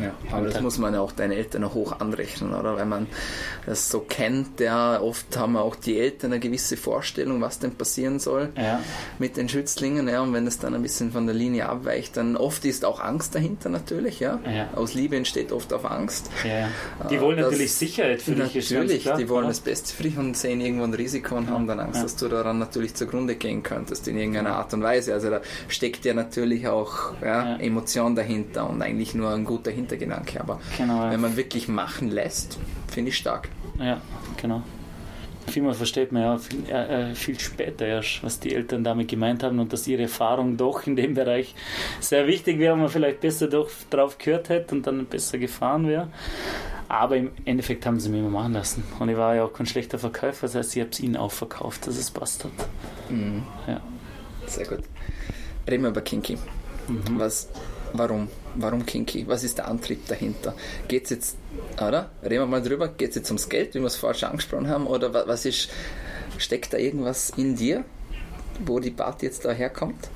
[0.00, 2.76] Ja, aber das muss man ja auch deinen Eltern hoch anrechnen, oder?
[2.76, 3.06] Wenn man
[3.66, 8.18] das so kennt, ja, oft haben auch die Eltern eine gewisse Vorstellung, was denn passieren
[8.18, 8.80] soll ja.
[9.18, 12.16] mit den Schützlingen bringen, ja, und wenn es dann ein bisschen von der Linie abweicht,
[12.16, 14.38] dann oft ist auch Angst dahinter natürlich, ja.
[14.44, 14.68] ja.
[14.74, 16.30] Aus Liebe entsteht oft auch Angst.
[16.46, 16.68] Ja.
[17.08, 18.54] Die wollen das, natürlich Sicherheit für dich.
[18.70, 19.48] Natürlich, die wollen oder?
[19.48, 22.28] das Beste für dich und sehen irgendwo ein Risiko und haben dann Angst, dass du
[22.28, 25.12] daran natürlich zugrunde gehen könntest in irgendeiner Art und Weise.
[25.12, 27.14] Also da steckt ja natürlich auch
[27.58, 30.40] Emotion dahinter und eigentlich nur ein guter Hintergedanke.
[30.40, 32.58] Aber genau, wenn man wirklich machen lässt,
[32.88, 33.48] finde ich stark.
[33.78, 34.00] Ja,
[34.40, 34.62] genau
[35.46, 39.58] vielmal versteht man ja viel, äh, viel, später erst, was die Eltern damit gemeint haben
[39.58, 41.54] und dass ihre Erfahrung doch in dem Bereich
[42.00, 45.88] sehr wichtig wäre, und man vielleicht besser doch drauf gehört hätte und dann besser gefahren
[45.88, 46.08] wäre.
[46.88, 48.82] Aber im Endeffekt haben sie mich immer machen lassen.
[48.98, 51.30] Und ich war ja auch kein schlechter Verkäufer, das heißt, ich habe es ihnen auch
[51.30, 52.52] verkauft, dass es passt hat.
[53.08, 53.44] Mhm.
[53.66, 53.80] Ja.
[54.46, 54.80] Sehr gut.
[55.68, 56.36] Reden wir über Kinky.
[56.88, 57.18] Mhm.
[57.18, 57.48] Was,
[57.92, 58.28] warum?
[58.54, 59.26] Warum Kinky?
[59.26, 60.54] Was ist der Antrieb dahinter?
[60.88, 61.36] Geht es jetzt,
[61.76, 62.10] oder?
[62.22, 64.68] Reden wir mal drüber, geht es jetzt ums Geld, wie wir es vorher schon angesprochen
[64.68, 65.70] haben, oder was ist,
[66.38, 67.84] steckt da irgendwas in dir,
[68.64, 70.08] wo die Party jetzt daherkommt?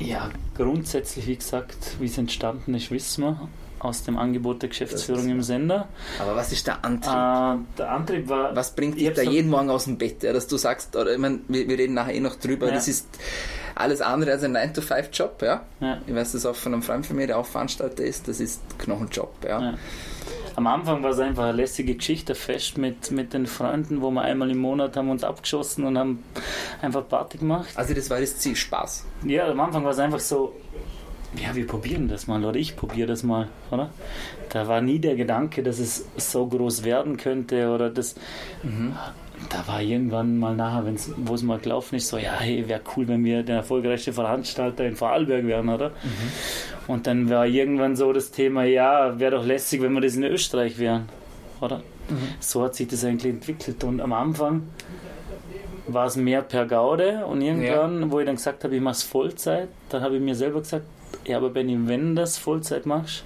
[0.00, 3.48] Ja, grundsätzlich, wie gesagt, wie es entstanden ist, wissen wir
[3.80, 5.88] aus dem Angebot der Geschäftsführung im Sender.
[6.18, 7.12] Aber was ist der Antrieb?
[7.12, 8.54] Äh, der Antrieb war.
[8.54, 11.18] Was bringt dich da jeden Morgen aus dem Bett, ja, dass du sagst, oder ich
[11.18, 12.74] meine, wir, wir, reden nachher eh noch drüber, ja.
[12.74, 13.06] das ist
[13.78, 15.62] alles andere als ein 9-to-5-Job, ja?
[15.80, 15.98] ja.
[16.06, 18.60] Ich weiß das auch von einem Freund von mir, der auch Veranstalter ist, das ist
[18.78, 19.60] Knochenjob, ja.
[19.60, 19.74] ja.
[20.56, 24.22] Am Anfang war es einfach eine lässige Geschichte, fest mit, mit den Freunden, wo wir
[24.22, 26.24] einmal im Monat haben uns abgeschossen und haben
[26.82, 27.68] einfach Party gemacht.
[27.76, 29.06] Also das war das Ziel, Spaß.
[29.24, 30.56] Ja, am Anfang war es einfach so,
[31.36, 33.90] ja, wir probieren das mal oder ich probiere das mal, oder?
[34.48, 38.16] Da war nie der Gedanke, dass es so groß werden könnte oder das.
[38.64, 38.96] Mhm.
[39.50, 40.84] Da war irgendwann mal nachher,
[41.16, 44.84] wo es mal gelaufen ist, so, ja, hey, wäre cool, wenn wir der erfolgreichste Veranstalter
[44.84, 45.90] in Vorarlberg wären, oder?
[45.90, 46.88] Mhm.
[46.88, 50.24] Und dann war irgendwann so das Thema, ja, wäre doch lässig, wenn wir das in
[50.24, 51.08] Österreich wären,
[51.60, 51.78] oder?
[52.08, 52.28] Mhm.
[52.40, 53.84] So hat sich das eigentlich entwickelt.
[53.84, 54.62] Und am Anfang
[55.86, 58.10] war es mehr per Gaude und irgendwann, ja.
[58.10, 60.84] wo ich dann gesagt habe, ich mache es Vollzeit, dann habe ich mir selber gesagt,
[61.24, 63.24] ja, aber Benny, wenn du das Vollzeit machst,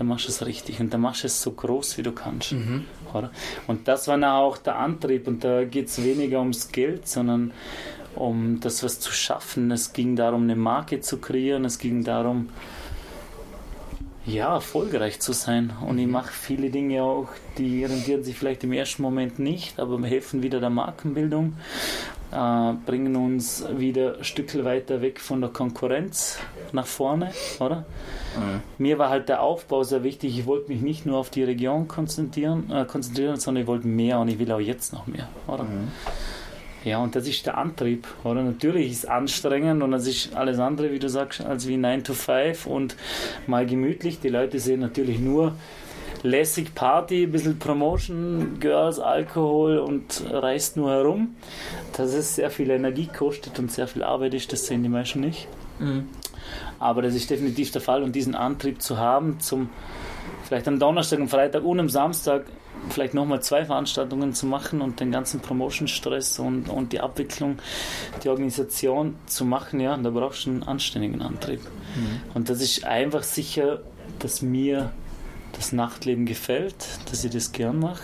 [0.00, 2.52] dann machst du es richtig und dann machst du es so groß, wie du kannst.
[2.52, 2.86] Mhm.
[3.12, 3.30] Oder?
[3.66, 7.52] Und das war auch der Antrieb und da geht es weniger ums Geld, sondern
[8.16, 9.70] um das was zu schaffen.
[9.70, 11.66] Es ging darum, eine Marke zu kreieren.
[11.66, 12.48] Es ging darum,
[14.24, 15.70] ja, erfolgreich zu sein.
[15.86, 20.02] Und ich mache viele Dinge auch, die rentieren sich vielleicht im ersten Moment nicht, aber
[20.06, 21.58] helfen wieder der Markenbildung,
[22.32, 26.38] äh, bringen uns wieder ein Stück weiter weg von der Konkurrenz
[26.72, 27.84] nach vorne, oder?
[28.36, 28.62] Mhm.
[28.78, 30.38] Mir war halt der Aufbau sehr wichtig.
[30.38, 34.18] Ich wollte mich nicht nur auf die Region konzentrieren, äh, konzentrieren sondern ich wollte mehr
[34.20, 35.64] und ich will auch jetzt noch mehr, oder?
[35.64, 35.88] Mhm.
[36.84, 38.42] Ja, und das ist der Antrieb, oder?
[38.42, 42.04] Natürlich ist es anstrengend und das ist alles andere, wie du sagst, als wie 9
[42.04, 42.96] to 5 und
[43.46, 44.20] mal gemütlich.
[44.20, 45.56] Die Leute sehen natürlich nur
[46.22, 51.36] lässig Party, ein bisschen Promotion, Girls, Alkohol und reist nur herum.
[51.96, 55.22] Dass es sehr viel Energie kostet und sehr viel Arbeit ist, das sehen die Menschen
[55.22, 55.48] nicht.
[55.78, 56.08] Mhm.
[56.78, 59.70] Aber das ist definitiv der Fall und diesen Antrieb zu haben, zum
[60.44, 62.46] vielleicht am Donnerstag, am Freitag und am Samstag
[62.88, 67.58] vielleicht nochmal zwei Veranstaltungen zu machen und den ganzen Promotion-Stress und, und die Abwicklung,
[68.24, 71.60] die Organisation zu machen, ja, da brauchst du einen anständigen Antrieb.
[71.60, 72.20] Mhm.
[72.34, 73.80] Und das ist einfach sicher,
[74.18, 74.90] dass mir
[75.60, 76.74] das Nachtleben gefällt,
[77.10, 78.02] dass ich das gern mache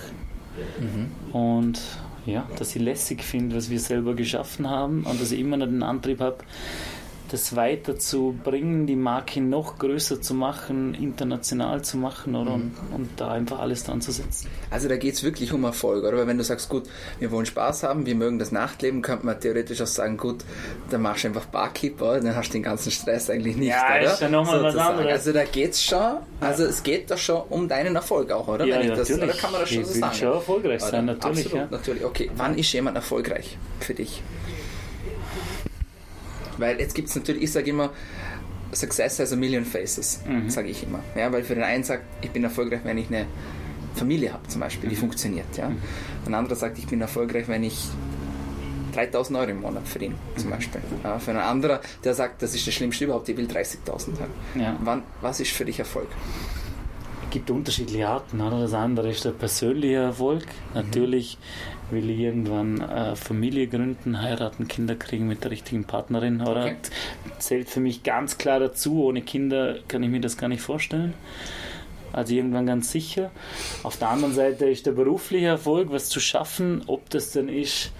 [0.78, 1.34] mhm.
[1.34, 1.80] und
[2.26, 5.66] ja, dass ich lässig finde, was wir selber geschaffen haben und dass ich immer noch
[5.66, 6.38] den Antrieb habe,
[7.30, 12.72] das weiterzubringen, die Marke noch größer zu machen, international zu machen oder, mhm.
[12.90, 14.48] und, und, da einfach alles dran zu setzen.
[14.70, 16.16] Also da geht es wirklich um Erfolg, oder?
[16.18, 16.84] Weil wenn du sagst, gut,
[17.18, 20.44] wir wollen Spaß haben, wir mögen das Nachtleben, könnte man theoretisch auch sagen, gut,
[20.90, 24.12] dann machst du einfach Barkeeper, dann hast du den ganzen Stress eigentlich nicht, ja, oder?
[24.12, 25.12] ist ja nochmal was anderes.
[25.12, 26.68] Also da geht es schon, also ja.
[26.68, 28.64] es geht da schon um deinen Erfolg auch, oder?
[28.64, 30.14] Ja, wenn ich das, oder kann man das schon ich so sagen?
[30.14, 30.90] schon erfolgreich oder?
[30.90, 31.46] sein, natürlich.
[31.46, 31.76] Absolut, ja.
[31.76, 32.04] natürlich.
[32.04, 34.22] Okay, wann ist jemand erfolgreich für dich?
[36.58, 37.90] Weil jetzt gibt es natürlich, ich sage immer,
[38.72, 40.50] Success has a million faces, mhm.
[40.50, 41.00] sage ich immer.
[41.14, 43.26] Ja, weil für den einen sagt, ich bin erfolgreich, wenn ich eine
[43.94, 45.00] Familie habe zum Beispiel, die mhm.
[45.00, 45.56] funktioniert.
[45.56, 45.68] Ja.
[45.68, 45.78] Mhm.
[46.26, 47.88] Ein anderer sagt, ich bin erfolgreich, wenn ich
[48.94, 50.54] 3000 Euro im Monat verdiene, zum mhm.
[50.54, 50.80] Beispiel.
[51.04, 54.60] Ja, für einen anderen, der sagt, das ist das Schlimmste überhaupt, ich will 30.000 haben.
[54.60, 54.76] Ja.
[54.80, 56.08] Wann, was ist für dich Erfolg?
[57.36, 58.40] Es gibt unterschiedliche Arten.
[58.40, 58.60] Oder?
[58.60, 60.46] Das andere ist der persönliche Erfolg.
[60.46, 60.72] Mhm.
[60.72, 61.36] Natürlich
[61.90, 66.40] will ich irgendwann äh, Familie gründen, heiraten, Kinder kriegen mit der richtigen Partnerin.
[66.40, 66.64] Oder?
[66.64, 66.76] Okay.
[67.38, 69.04] Zählt für mich ganz klar dazu.
[69.04, 71.12] Ohne Kinder kann ich mir das gar nicht vorstellen.
[72.10, 73.30] Also irgendwann ganz sicher.
[73.82, 77.92] Auf der anderen Seite ist der berufliche Erfolg, was zu schaffen, ob das dann ist,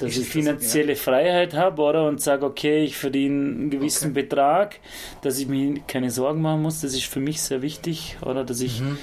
[0.00, 1.12] dass ist ich finanzielle das, ja.
[1.12, 2.06] Freiheit habe, oder?
[2.06, 4.22] Und sage, okay, ich verdiene einen gewissen okay.
[4.22, 4.78] Betrag,
[5.22, 6.80] dass ich mir keine Sorgen machen muss.
[6.80, 8.44] Das ist für mich sehr wichtig, oder?
[8.44, 8.98] Dass ich mhm.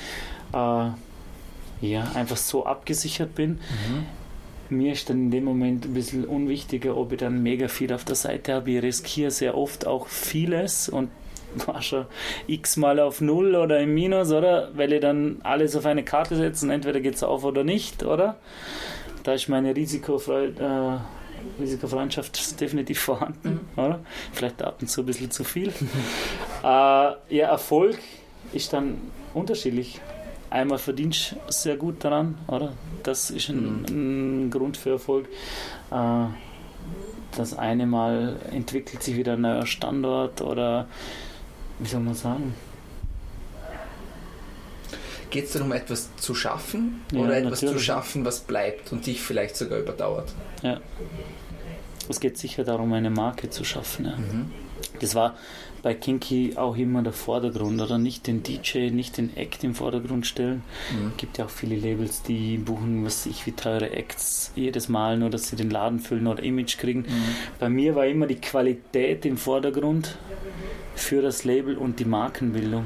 [0.53, 0.89] äh,
[1.81, 3.51] ja, einfach so abgesichert bin.
[3.51, 4.05] Mhm.
[4.69, 8.05] Mir ist dann in dem Moment ein bisschen unwichtiger, ob ich dann mega viel auf
[8.05, 8.69] der Seite habe.
[8.71, 11.09] Ich riskiere sehr oft auch vieles und
[11.65, 12.05] war schon
[12.47, 14.69] x-mal auf Null oder im Minus, oder?
[14.75, 18.03] Weil ich dann alles auf eine Karte setze und entweder geht es auf oder nicht,
[18.03, 18.37] oder?
[19.23, 20.63] Da ist meine Risikofreude.
[20.63, 21.19] Äh,
[21.61, 23.81] Risikofreundschaft definitiv vorhanden, mhm.
[23.83, 23.99] oder?
[24.33, 25.69] Vielleicht ab und zu ein bisschen zu viel.
[26.63, 27.97] äh, ja, Erfolg
[28.51, 28.99] ist dann
[29.33, 30.01] unterschiedlich
[30.49, 32.73] einmal verdienst du sehr gut daran, oder?
[33.03, 34.45] Das ist ein, mhm.
[34.45, 35.27] ein Grund für Erfolg.
[35.91, 36.25] Äh,
[37.37, 40.87] das eine Mal entwickelt sich wieder ein neuer Standort oder
[41.77, 42.55] wie soll man sagen?
[45.29, 47.77] Geht es darum, etwas zu schaffen ja, oder etwas natürlich.
[47.77, 50.33] zu schaffen, was bleibt und dich vielleicht sogar überdauert?
[50.63, 50.79] Ja.
[52.07, 54.05] Es geht sicher darum, eine Marke zu schaffen.
[54.05, 54.17] Ja.
[54.17, 54.51] Mhm.
[54.99, 55.35] Das war
[55.81, 60.25] bei Kinky auch immer der Vordergrund oder nicht den DJ, nicht den Act im Vordergrund
[60.25, 60.63] stellen.
[60.91, 61.13] Mhm.
[61.17, 65.29] gibt ja auch viele Labels, die buchen, was ich wie teure Acts jedes Mal, nur
[65.29, 67.01] dass sie den Laden füllen oder Image kriegen.
[67.01, 67.35] Mhm.
[67.59, 70.17] Bei mir war immer die Qualität im Vordergrund
[70.95, 72.85] für das Label und die Markenbildung.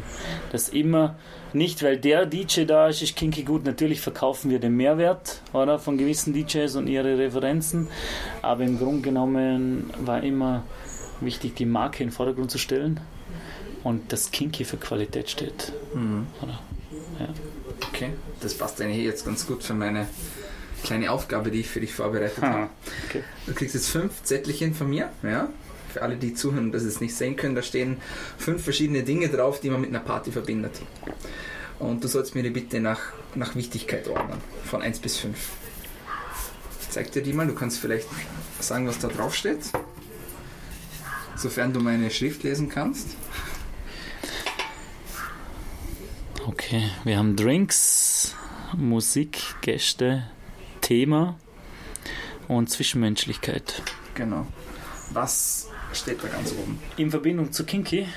[0.52, 1.16] Das immer
[1.54, 3.66] nicht, weil der DJ da ist, ist Kinky gut.
[3.66, 7.88] Natürlich verkaufen wir den Mehrwert oder, von gewissen DJs und ihre Referenzen,
[8.42, 10.64] aber im Grunde genommen war immer
[11.22, 13.00] wichtig, die Marke in den Vordergrund zu stellen
[13.84, 15.74] und das Kinky für Qualität steht.
[15.94, 16.28] Mhm.
[17.20, 17.30] Ja.
[17.90, 18.10] Okay,
[18.42, 20.08] das passt eigentlich jetzt ganz gut für meine
[20.84, 22.70] kleine Aufgabe, die ich für dich vorbereitet ha, habe.
[23.08, 23.24] Okay.
[23.46, 25.50] Du kriegst jetzt fünf Zettelchen von mir, ja?
[25.92, 27.98] Für alle, die zuhören und das jetzt nicht sehen können, da stehen
[28.38, 30.82] fünf verschiedene Dinge drauf, die man mit einer Party verbindet.
[31.78, 33.00] Und du sollst mir die bitte nach,
[33.36, 35.38] nach Wichtigkeit ordnen, von 1 bis 5.
[36.82, 38.08] Ich zeig dir die mal, du kannst vielleicht
[38.60, 39.60] sagen, was da drauf steht
[41.36, 43.16] sofern du meine Schrift lesen kannst.
[46.46, 48.36] Okay, wir haben Drinks,
[48.76, 50.24] Musik, Gäste,
[50.82, 51.38] Thema
[52.48, 53.82] und Zwischenmenschlichkeit.
[54.16, 54.46] Genau.
[55.12, 56.80] Was steht da ganz oben?
[56.98, 58.08] In Verbindung zu Kinky?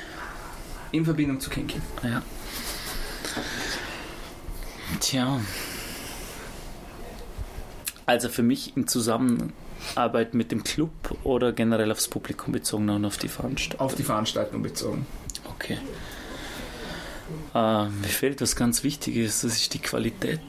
[0.92, 1.80] In Verbindung zu Kinky.
[2.02, 2.22] Ja.
[5.00, 5.40] Tja.
[8.06, 9.52] Also für mich im Zusammen
[9.94, 10.90] Arbeit mit dem Club
[11.24, 13.86] oder generell aufs Publikum bezogen und auf die Veranstaltung?
[13.86, 15.06] Auf die Veranstaltung bezogen.
[15.44, 15.78] Okay.
[17.54, 20.40] Äh, mir fehlt was ganz Wichtiges, das ist die Qualität.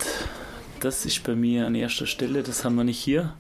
[0.79, 3.33] Das ist bei mir an erster Stelle, das haben wir nicht hier.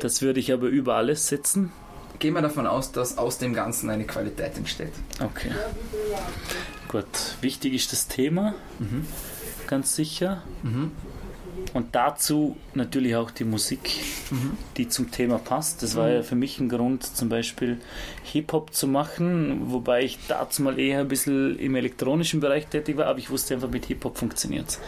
[0.00, 1.72] Das würde ich aber über alles setzen.
[2.18, 4.92] Gehen wir davon aus, dass aus dem Ganzen eine Qualität entsteht.
[5.20, 5.50] Okay.
[6.88, 7.06] Gut.
[7.40, 9.06] Wichtig ist das Thema, mhm.
[9.66, 10.42] ganz sicher.
[10.62, 10.92] Mhm.
[11.74, 13.90] Und dazu natürlich auch die Musik,
[14.30, 14.56] mhm.
[14.76, 15.82] die zum Thema passt.
[15.82, 17.78] Das war ja für mich ein Grund, zum Beispiel
[18.24, 23.06] Hip-Hop zu machen, wobei ich dazu mal eher ein bisschen im elektronischen Bereich tätig war,
[23.06, 24.78] aber ich wusste einfach, mit Hip-Hop funktioniert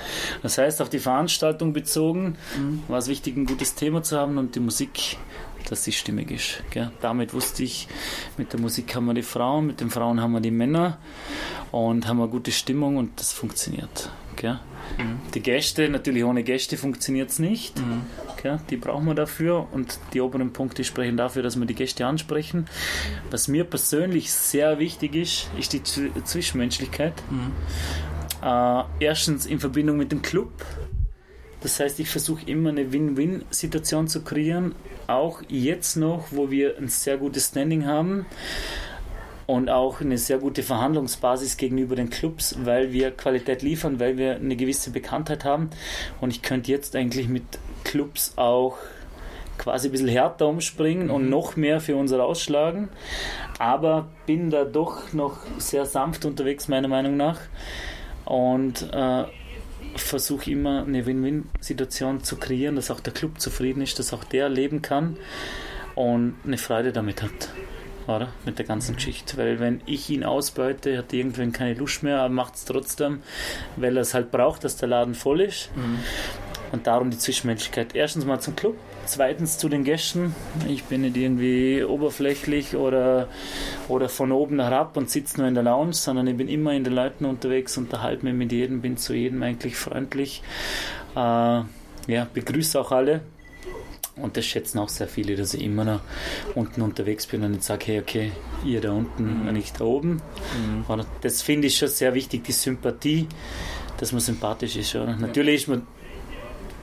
[0.42, 2.82] Das heißt, auf die Veranstaltung bezogen mhm.
[2.88, 5.16] war es wichtig, ein gutes Thema zu haben und die Musik
[5.68, 6.62] dass sie stimmig ist.
[6.70, 6.90] Gell?
[7.00, 7.88] Damit wusste ich,
[8.36, 10.98] mit der Musik haben wir die Frauen, mit den Frauen haben wir die Männer
[11.72, 14.10] und haben eine gute Stimmung und das funktioniert.
[14.36, 14.60] Gell?
[14.98, 15.20] Mhm.
[15.34, 17.78] Die Gäste, natürlich ohne Gäste funktioniert es nicht.
[17.78, 18.02] Mhm.
[18.42, 18.60] Gell?
[18.70, 22.66] Die brauchen wir dafür und die oberen Punkte sprechen dafür, dass wir die Gäste ansprechen.
[23.30, 27.14] Was mir persönlich sehr wichtig ist, ist die Zwischenmenschlichkeit.
[27.30, 27.52] Mhm.
[28.42, 30.52] Äh, erstens in Verbindung mit dem Club.
[31.62, 34.74] Das heißt, ich versuche immer eine Win-Win-Situation zu kreieren,
[35.06, 38.26] auch jetzt noch, wo wir ein sehr gutes Standing haben
[39.46, 44.36] und auch eine sehr gute Verhandlungsbasis gegenüber den Clubs, weil wir Qualität liefern, weil wir
[44.36, 45.70] eine gewisse Bekanntheit haben.
[46.20, 47.44] Und ich könnte jetzt eigentlich mit
[47.84, 48.78] Clubs auch
[49.58, 51.30] quasi ein bisschen härter umspringen und mhm.
[51.30, 52.88] noch mehr für uns rausschlagen.
[53.58, 57.38] Aber bin da doch noch sehr sanft unterwegs, meiner Meinung nach.
[58.24, 59.24] Und äh,
[59.96, 64.48] versuche immer eine Win-Win-Situation zu kreieren, dass auch der Club zufrieden ist, dass auch der
[64.48, 65.18] leben kann
[65.94, 67.50] und eine Freude damit hat
[68.06, 68.28] oder?
[68.44, 69.36] Mit der ganzen Geschichte.
[69.36, 73.22] Weil wenn ich ihn ausbeute, hat irgendwann keine Lust mehr, aber macht es trotzdem,
[73.76, 75.70] weil er es halt braucht, dass der Laden voll ist.
[75.76, 75.98] Mhm.
[76.72, 77.94] Und darum die Zwischenmenschlichkeit.
[77.94, 80.34] Erstens mal zum Club, zweitens zu den Gästen.
[80.68, 83.28] Ich bin nicht irgendwie oberflächlich oder,
[83.88, 86.82] oder von oben herab und sitze nur in der Lounge, sondern ich bin immer in
[86.82, 90.42] den Leuten unterwegs, unterhalte mich mit jedem, bin zu jedem eigentlich freundlich.
[91.14, 91.62] Äh,
[92.06, 93.20] ja, begrüße auch alle
[94.16, 96.00] und das schätzen auch sehr viele, dass ich immer noch
[96.54, 98.32] unten unterwegs bin und nicht sage, hey, okay,
[98.64, 99.48] ihr da unten mhm.
[99.48, 100.22] und ich da oben.
[100.88, 101.04] Mhm.
[101.20, 103.26] Das finde ich schon sehr wichtig, die Sympathie,
[103.98, 104.94] dass man sympathisch ist.
[104.94, 105.16] Oder?
[105.16, 105.86] Natürlich ist man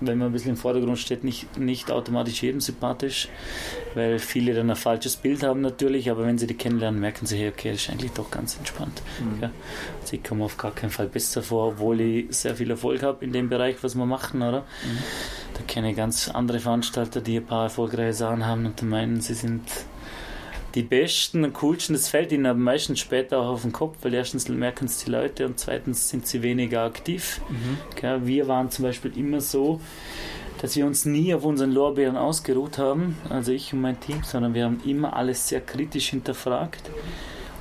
[0.01, 3.29] wenn man ein bisschen im Vordergrund steht, nicht, nicht automatisch jedem sympathisch,
[3.93, 7.37] weil viele dann ein falsches Bild haben natürlich, aber wenn sie die kennenlernen, merken sie,
[7.37, 9.01] hey, okay, das ist eigentlich doch ganz entspannt.
[9.19, 9.41] Mhm.
[9.41, 9.51] Ja.
[10.01, 13.23] Also ich komme auf gar keinen Fall besser vor, obwohl ich sehr viel Erfolg habe
[13.23, 14.65] in dem Bereich, was wir machen, oder?
[15.61, 19.35] Da kenne ich ganz andere Veranstalter, die ein paar erfolgreiche Sachen haben und meinen, sie
[19.35, 19.61] sind
[20.73, 24.13] die besten und coolsten, das fällt ihnen am meisten später auch auf den Kopf, weil
[24.15, 27.41] erstens merken es die Leute und zweitens sind sie weniger aktiv.
[27.49, 28.25] Mhm.
[28.25, 29.79] wir waren zum Beispiel immer so,
[30.61, 34.55] dass wir uns nie auf unseren Lorbeeren ausgeruht haben, also ich und mein Team, sondern
[34.55, 36.89] wir haben immer alles sehr kritisch hinterfragt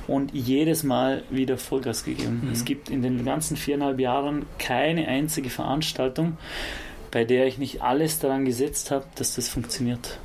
[0.07, 2.41] und jedes Mal wieder Vollgas gegeben.
[2.45, 2.51] Mhm.
[2.51, 6.37] Es gibt in den ganzen viereinhalb Jahren keine einzige Veranstaltung,
[7.11, 10.17] bei der ich nicht alles daran gesetzt habe, dass das funktioniert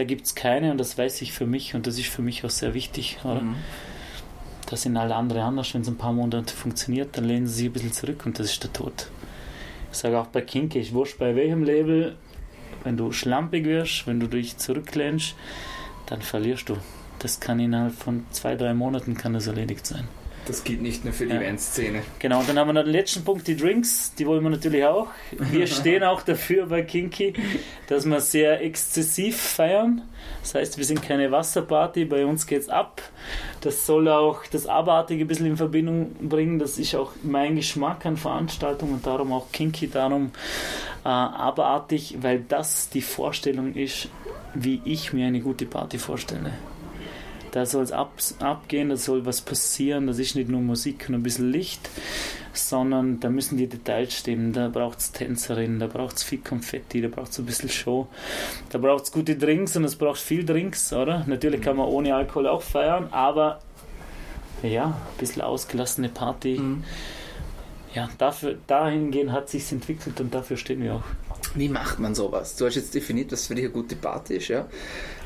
[0.00, 2.42] da gibt es keine und das weiß ich für mich und das ist für mich
[2.42, 3.18] auch sehr wichtig.
[3.22, 3.42] Oder?
[3.42, 3.56] Mhm.
[4.66, 5.74] Da sind alle anderen anders.
[5.74, 8.46] Wenn es ein paar Monate funktioniert, dann lehnen sie sich ein bisschen zurück und das
[8.46, 9.10] ist der Tod.
[9.92, 12.16] Ich sage auch bei Kinky, ich wurscht bei welchem Label,
[12.82, 15.34] wenn du schlampig wirst, wenn du dich zurücklehnst,
[16.06, 16.78] dann verlierst du.
[17.18, 20.08] Das kann innerhalb von zwei, drei Monaten kann das erledigt sein.
[20.50, 21.40] Das gilt nicht nur für die ja.
[21.40, 22.02] Eventszene.
[22.18, 24.84] Genau, und dann haben wir noch den letzten Punkt, die Drinks, die wollen wir natürlich
[24.84, 25.06] auch.
[25.30, 27.34] Wir stehen auch dafür bei Kinky,
[27.86, 30.02] dass wir sehr exzessiv feiern.
[30.42, 33.00] Das heißt, wir sind keine Wasserparty, bei uns geht's ab.
[33.60, 36.58] Das soll auch das Abartige ein bisschen in Verbindung bringen.
[36.58, 40.32] Das ist auch mein Geschmack an Veranstaltungen und darum auch Kinky, darum
[41.04, 44.08] äh, abartig, weil das die Vorstellung ist,
[44.54, 46.50] wie ich mir eine gute Party vorstelle.
[47.52, 50.06] Da soll es ab, abgehen, da soll was passieren.
[50.06, 51.90] Das ist nicht nur Musik und ein bisschen Licht,
[52.52, 54.52] sondern da müssen die Details stimmen.
[54.52, 58.08] Da braucht es Tänzerinnen, da braucht es viel Konfetti, da braucht es ein bisschen Show.
[58.70, 61.24] Da braucht es gute Drinks und es braucht viel Drinks, oder?
[61.26, 63.60] Natürlich kann man ohne Alkohol auch feiern, aber
[64.62, 66.58] ja, ein bisschen ausgelassene Party.
[66.58, 66.84] Mhm.
[67.94, 71.04] Ja, dafür, dahingehend hat sich entwickelt und dafür stehen wir auch.
[71.54, 72.56] Wie macht man sowas?
[72.56, 74.66] Du hast jetzt definiert, was für dich eine gute Party ist, ja.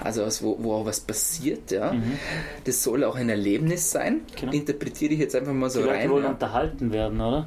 [0.01, 1.93] Also was, wo, wo auch was passiert, ja.
[1.93, 2.19] Mhm.
[2.65, 4.23] Das soll auch ein Erlebnis sein.
[4.39, 4.53] Genau.
[4.53, 6.03] Interpretiere ich jetzt einfach mal so Die rein.
[6.03, 6.31] Die wollen ja.
[6.31, 7.47] unterhalten werden, oder?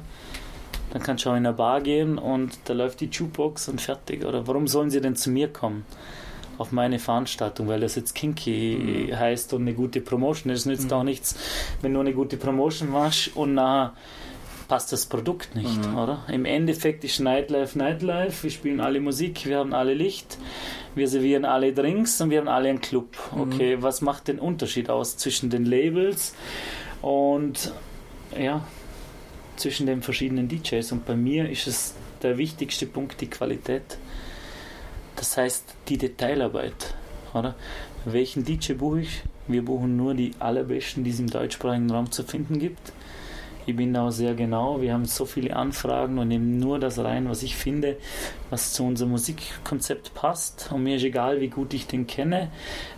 [0.90, 4.24] Dann kannst du auch in eine Bar gehen und da läuft die Jukebox und fertig.
[4.24, 5.84] Oder warum sollen sie denn zu mir kommen?
[6.56, 9.18] Auf meine Veranstaltung, weil das jetzt kinky mhm.
[9.18, 10.52] heißt und eine gute Promotion.
[10.52, 10.92] Es nützt mhm.
[10.92, 11.36] auch nichts,
[11.82, 13.94] wenn du eine gute Promotion machst und nachher
[14.68, 15.96] passt das Produkt nicht, mhm.
[15.96, 16.24] oder?
[16.28, 20.38] Im Endeffekt ist Nightlife Nightlife, wir spielen alle Musik, wir haben alle Licht,
[20.94, 23.16] wir servieren alle Drinks und wir haben alle einen Club.
[23.34, 23.40] Mhm.
[23.40, 23.82] Okay, mhm.
[23.82, 26.34] was macht den Unterschied aus zwischen den Labels
[27.00, 27.72] und
[28.38, 28.64] ja,
[29.56, 30.92] zwischen den verschiedenen DJs?
[30.92, 33.98] Und bei mir ist es der wichtigste Punkt die Qualität.
[35.16, 36.94] Das heißt, die Detailarbeit,
[37.34, 37.56] oder?
[38.04, 39.22] Welchen DJ buche ich?
[39.48, 42.92] Wir buchen nur die allerbesten, die es im deutschsprachigen Raum zu finden gibt.
[43.68, 44.80] Ich bin da auch sehr genau.
[44.80, 47.98] Wir haben so viele Anfragen und nehmen nur das rein, was ich finde,
[48.48, 50.70] was zu unserem Musikkonzept passt.
[50.72, 52.50] Und mir ist egal, wie gut ich den kenne.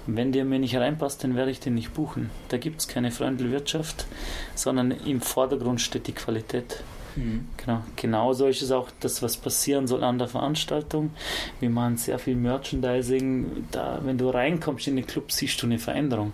[0.07, 2.31] Wenn der mir nicht reinpasst, dann werde ich den nicht buchen.
[2.51, 4.07] Da gibt es keine Freundelwirtschaft,
[4.55, 6.85] sondern im Vordergrund steht die Qualität.
[7.17, 7.49] Mhm.
[7.57, 7.83] Genau.
[7.97, 11.11] Genauso ist es auch das, was passieren soll an der Veranstaltung.
[11.59, 13.67] Wir machen sehr viel Merchandising.
[13.73, 16.33] Da, wenn du reinkommst in den Club, siehst du eine Veränderung.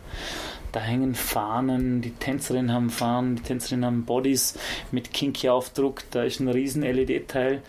[0.72, 4.58] Da hängen Fahnen, die Tänzerinnen haben Fahnen, die Tänzerinnen haben Bodies
[4.90, 6.02] mit Kinky-Aufdruck.
[6.10, 7.62] Da ist ein riesen LED-Teil.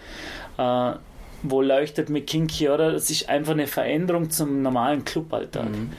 [0.57, 0.91] Äh,
[1.43, 2.91] wo leuchtet mit Kinky, oder?
[2.91, 5.69] Das ist einfach eine Veränderung zum normalen Cluballtag.
[5.69, 5.91] Mhm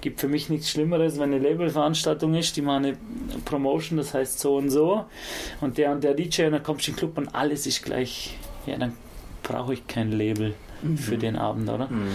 [0.00, 2.96] gibt für mich nichts Schlimmeres, wenn eine Labelveranstaltung ist, die machen eine
[3.44, 5.04] Promotion, das heißt so und so,
[5.60, 7.84] und der und der DJ, und dann kommst du in den Club und alles ist
[7.84, 8.36] gleich.
[8.66, 8.92] Ja, dann
[9.48, 10.98] brauche ich kein Label mhm.
[10.98, 11.88] für den Abend, oder?
[11.88, 12.08] Mhm.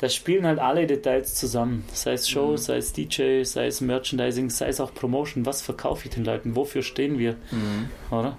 [0.00, 1.84] Da spielen halt alle Details zusammen.
[1.92, 2.56] Sei es Show, mhm.
[2.56, 5.46] sei es DJ, sei es Merchandising, sei es auch Promotion.
[5.46, 6.56] Was verkaufe ich den Leuten?
[6.56, 7.36] Wofür stehen wir?
[7.50, 7.90] Mhm.
[8.10, 8.36] Oder?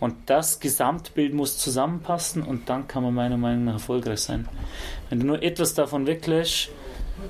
[0.00, 4.48] Und das Gesamtbild muss zusammenpassen und dann kann man meiner Meinung nach erfolgreich sein.
[5.08, 6.70] Wenn du nur etwas davon weglässt,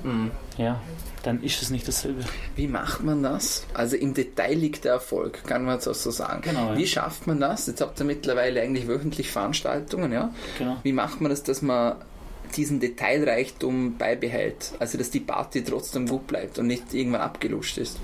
[0.03, 0.31] Mhm.
[0.57, 0.81] Ja,
[1.25, 2.23] dann ist es nicht dasselbe.
[2.55, 3.65] Wie macht man das?
[3.73, 6.41] Also im Detail liegt der Erfolg, kann man jetzt auch so sagen.
[6.43, 6.77] Genau, ja.
[6.77, 7.65] Wie schafft man das?
[7.65, 10.31] Jetzt habt ihr mittlerweile eigentlich wöchentlich Veranstaltungen, ja?
[10.59, 10.77] Genau.
[10.83, 11.95] Wie macht man das, dass man
[12.55, 14.73] diesen Detailreichtum beibehält?
[14.77, 17.97] Also dass die Party trotzdem gut bleibt und nicht irgendwann abgeluscht ist?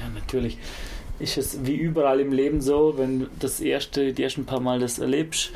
[0.00, 0.58] Ja, natürlich
[1.18, 4.78] ist es wie überall im Leben so, wenn du das erste, die ersten paar Mal
[4.78, 5.50] das erlebst,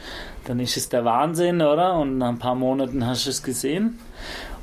[0.44, 2.00] dann ist es der Wahnsinn, oder?
[2.00, 4.00] Und nach ein paar Monaten hast du es gesehen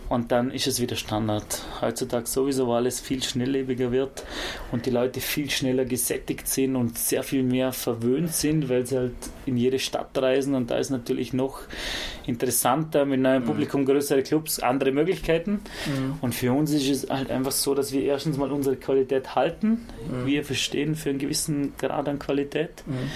[0.10, 1.64] und dann ist es wieder Standard.
[1.82, 4.24] Heutzutage sowieso, weil alles viel schnelllebiger wird
[4.72, 8.98] und die Leute viel schneller gesättigt sind und sehr viel mehr verwöhnt sind, weil sie
[8.98, 9.14] halt
[9.46, 11.62] in jede Stadt reisen und da ist natürlich noch
[12.26, 13.48] interessanter mit neuem mhm.
[13.48, 15.62] Publikum, größere Clubs, andere Möglichkeiten.
[15.86, 16.16] Mhm.
[16.22, 19.86] Und für uns ist es halt einfach so, dass wir erstens mal unsere Qualität halten.
[20.10, 20.26] Mhm.
[20.26, 22.84] Wir verstehen für einen gewissen Grad an Qualität.
[22.86, 23.10] Mhm.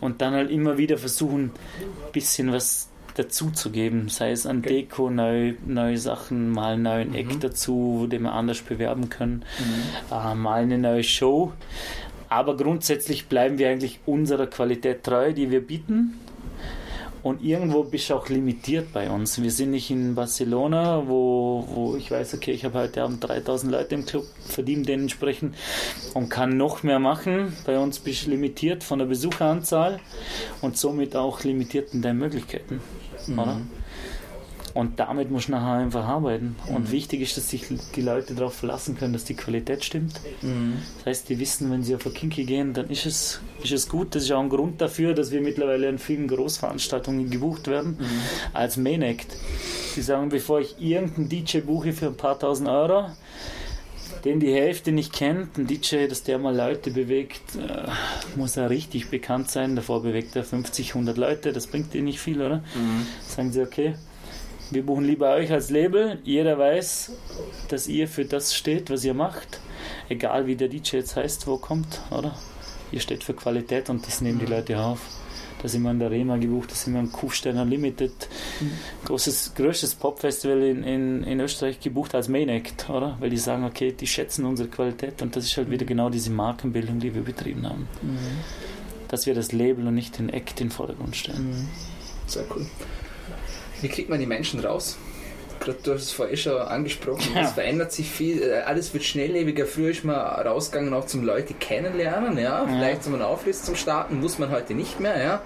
[0.00, 2.89] Und dann halt immer wieder versuchen, ein bisschen was
[3.20, 7.14] dazu zu geben, sei es an Deko, neue, neue Sachen, mal einen neuen mhm.
[7.14, 10.14] Eck dazu, den wir anders bewerben können, mhm.
[10.14, 11.52] äh, mal eine neue Show.
[12.28, 16.18] Aber grundsätzlich bleiben wir eigentlich unserer Qualität treu, die wir bieten.
[17.22, 19.42] Und irgendwo bist du auch limitiert bei uns.
[19.42, 23.70] Wir sind nicht in Barcelona, wo, wo ich weiß, okay, ich habe heute Abend 3000
[23.70, 25.54] Leute im Club, verdiene dementsprechend
[26.14, 27.52] und kann noch mehr machen.
[27.66, 30.00] Bei uns bist du limitiert von der Besucheranzahl
[30.62, 32.80] und somit auch limitiert in deinen Möglichkeiten.
[33.28, 33.38] Mhm.
[33.38, 33.60] Oder?
[34.72, 36.56] Und damit muss du nachher einfach arbeiten.
[36.68, 36.76] Mhm.
[36.76, 40.20] Und wichtig ist, dass sich die Leute darauf verlassen können, dass die Qualität stimmt.
[40.42, 40.74] Mhm.
[40.98, 43.88] Das heißt, die wissen, wenn sie auf eine Kinky gehen, dann ist es, ist es
[43.88, 44.14] gut.
[44.14, 48.06] Das ist auch ein Grund dafür, dass wir mittlerweile an vielen Großveranstaltungen gebucht werden mhm.
[48.52, 49.36] als Act.
[49.96, 53.10] Die sagen, bevor ich irgendeinen DJ buche für ein paar tausend Euro,
[54.24, 57.88] den die Hälfte nicht kennt, ein DJ, dass der mal Leute bewegt, äh,
[58.36, 59.76] muss er richtig bekannt sein.
[59.76, 62.58] Davor bewegt er 50, 100 Leute, das bringt dir nicht viel, oder?
[62.74, 63.06] Mhm.
[63.26, 63.94] Sagen sie, okay,
[64.70, 66.18] wir buchen lieber euch als Label.
[66.22, 67.12] Jeder weiß,
[67.68, 69.60] dass ihr für das steht, was ihr macht.
[70.08, 72.36] Egal wie der DJ jetzt heißt, wo kommt, oder?
[72.92, 74.52] Ihr steht für Qualität und das nehmen die mhm.
[74.52, 75.00] Leute auf.
[75.62, 78.12] Da sind wir an der Rema gebucht, da sind wir am Kufsteiner Limited,
[78.60, 78.72] mhm.
[79.04, 83.16] großes, größtes Popfestival in, in, in Österreich gebucht als Main Act, oder?
[83.20, 86.30] Weil die sagen, okay, die schätzen unsere Qualität und das ist halt wieder genau diese
[86.30, 87.88] Markenbildung, die wir betrieben haben.
[88.02, 88.18] Mhm.
[89.08, 91.50] Dass wir das Label und nicht den Act in den Vordergrund stellen.
[91.50, 91.68] Mhm.
[92.26, 92.66] Sehr cool.
[93.80, 94.96] Wie kriegt man die Menschen raus?
[95.60, 97.42] Gerade du hast es vorher schon angesprochen, ja.
[97.42, 99.66] es verändert sich viel, äh, alles wird schnelllebiger.
[99.66, 104.50] Früher ist man rausgegangen auch zum Leute kennenlernen, ja, vielleicht zum Auflistung starten, muss man
[104.50, 105.42] heute nicht mehr, ja.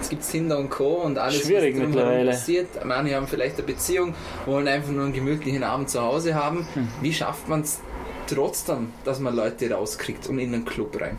[0.00, 0.94] Es gibt Tinder und Co.
[0.94, 2.30] und alles, Schwierig was mittlerweile.
[2.30, 2.84] passiert.
[2.84, 4.14] Manche haben vielleicht eine Beziehung,
[4.46, 6.66] wollen einfach nur einen gemütlichen Abend zu Hause haben.
[6.74, 6.88] Hm.
[7.02, 7.80] Wie schafft man es
[8.28, 11.18] trotzdem, dass man Leute rauskriegt und in einen Club rein?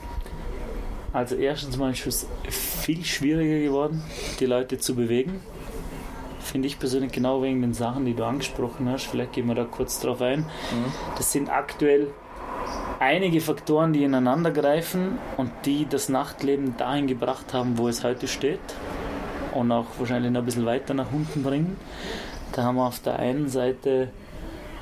[1.14, 4.04] Also erstens mal ist es viel schwieriger geworden,
[4.40, 5.42] die Leute zu bewegen
[6.48, 9.06] finde ich persönlich genau wegen den Sachen, die du angesprochen hast.
[9.06, 10.40] Vielleicht gehen wir da kurz drauf ein.
[10.40, 10.92] Mhm.
[11.16, 12.08] Das sind aktuell
[13.00, 18.28] einige Faktoren, die ineinander greifen und die das Nachtleben dahin gebracht haben, wo es heute
[18.28, 18.60] steht
[19.54, 21.78] und auch wahrscheinlich noch ein bisschen weiter nach unten bringen.
[22.54, 24.10] Da haben wir auf der einen Seite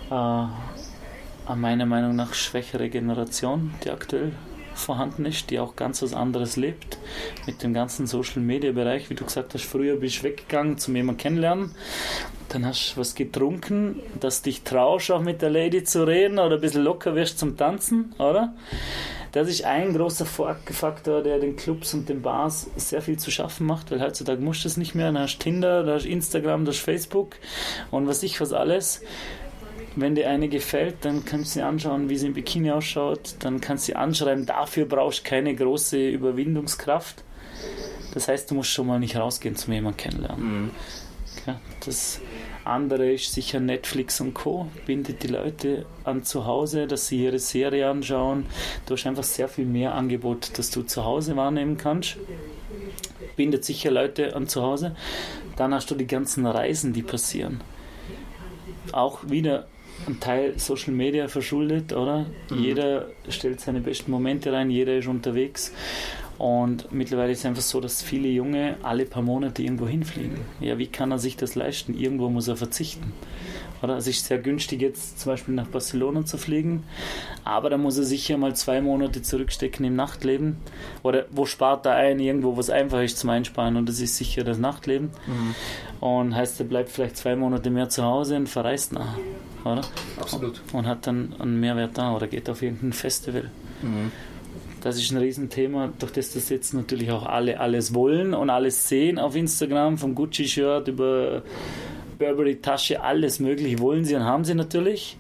[0.10, 4.32] äh, meiner Meinung nach schwächere Generation, die aktuell
[4.76, 6.98] vorhanden ist, die auch ganz was anderes lebt.
[7.46, 10.96] Mit dem ganzen Social Media Bereich, wie du gesagt hast, früher bist du weggegangen zum
[10.96, 11.72] jemanden kennenlernen.
[12.50, 16.56] Dann hast du was getrunken, dass dich traust, auch mit der Lady zu reden oder
[16.56, 18.54] ein bisschen locker wirst zum Tanzen, oder?
[19.36, 23.68] Das ist ein großer Faktor, der den Clubs und den Bars sehr viel zu schaffen
[23.68, 25.12] macht, weil heutzutage musst du es nicht mehr.
[25.12, 27.36] Da hast Tinder, da hast Instagram, da hast Facebook
[27.92, 29.02] und was ich was alles.
[29.96, 33.36] Wenn dir eine gefällt, dann kannst du sie anschauen, wie sie im Bikini ausschaut.
[33.40, 34.46] Dann kannst du sie anschreiben.
[34.46, 37.24] Dafür brauchst du keine große Überwindungskraft.
[38.14, 40.64] Das heißt, du musst schon mal nicht rausgehen zum jemanden kennenlernen.
[40.64, 40.72] Mhm.
[41.42, 42.22] Okay, das
[42.64, 44.68] andere ist sicher Netflix und Co.
[44.86, 48.48] Bindet die Leute an zu Hause, dass sie ihre Serie anschauen.
[48.86, 52.18] Du hast einfach sehr viel mehr Angebot, das du zu Hause wahrnehmen kannst.
[53.36, 54.96] Bindet sicher Leute an zu Hause.
[55.58, 57.62] Dann hast du die ganzen Reisen, die passieren.
[58.92, 59.68] Auch wieder
[60.08, 62.26] ein Teil Social Media verschuldet, oder?
[62.50, 62.64] Mhm.
[62.64, 65.74] Jeder stellt seine besten Momente rein, jeder ist unterwegs.
[66.38, 70.42] Und mittlerweile ist es einfach so, dass viele Junge alle paar Monate irgendwo hinfliegen.
[70.60, 71.98] Ja, wie kann er sich das leisten?
[71.98, 73.14] Irgendwo muss er verzichten.
[73.82, 76.84] Oder es ist sehr günstig, jetzt zum Beispiel nach Barcelona zu fliegen,
[77.44, 80.58] aber da muss er sicher mal zwei Monate zurückstecken im Nachtleben.
[81.04, 82.20] Oder wo spart er ein?
[82.20, 85.12] Irgendwo, wo es einfach ist zum Einsparen und das ist sicher das Nachtleben.
[85.28, 85.56] Mhm.
[86.06, 89.18] Und heißt, er bleibt vielleicht zwei Monate mehr zu Hause und verreist nach.
[89.66, 89.82] Oder?
[90.20, 90.62] Absolut.
[90.72, 93.50] Und hat dann einen Mehrwert da oder geht auf irgendein Festival.
[93.82, 94.12] Mhm.
[94.82, 98.88] Das ist ein Riesenthema, durch das das jetzt natürlich auch alle alles wollen und alles
[98.88, 101.42] sehen auf Instagram, vom Gucci-Shirt über
[102.20, 105.18] Burberry-Tasche, alles mögliche wollen sie und haben sie natürlich.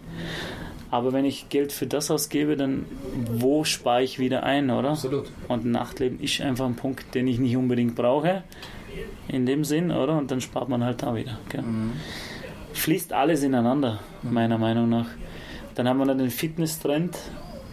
[0.91, 2.85] Aber wenn ich Geld für das ausgebe, dann
[3.33, 4.91] wo spare ich wieder ein, oder?
[4.91, 5.25] Absolut.
[5.47, 8.43] Und Nachtleben ist einfach ein Punkt, den ich nicht unbedingt brauche.
[9.27, 10.15] In dem Sinn, oder?
[10.17, 11.39] Und dann spart man halt da wieder.
[11.53, 11.93] Mhm.
[12.75, 15.07] Fließt alles ineinander, meiner Meinung nach.
[15.75, 17.17] Dann haben wir noch den Fitness-Trend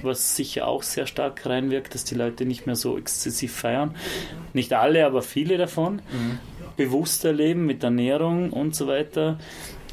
[0.05, 3.95] was sicher auch sehr stark reinwirkt, dass die Leute nicht mehr so exzessiv feiern.
[4.53, 5.97] Nicht alle, aber viele davon.
[5.97, 6.39] Mhm.
[6.77, 9.39] Bewusster leben mit Ernährung und so weiter.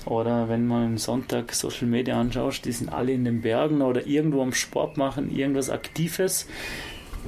[0.06, 4.08] Oder wenn man am Sonntag Social Media anschaut, die sind alle in den Bergen oder
[4.08, 6.48] irgendwo am Sport machen, irgendwas Aktives.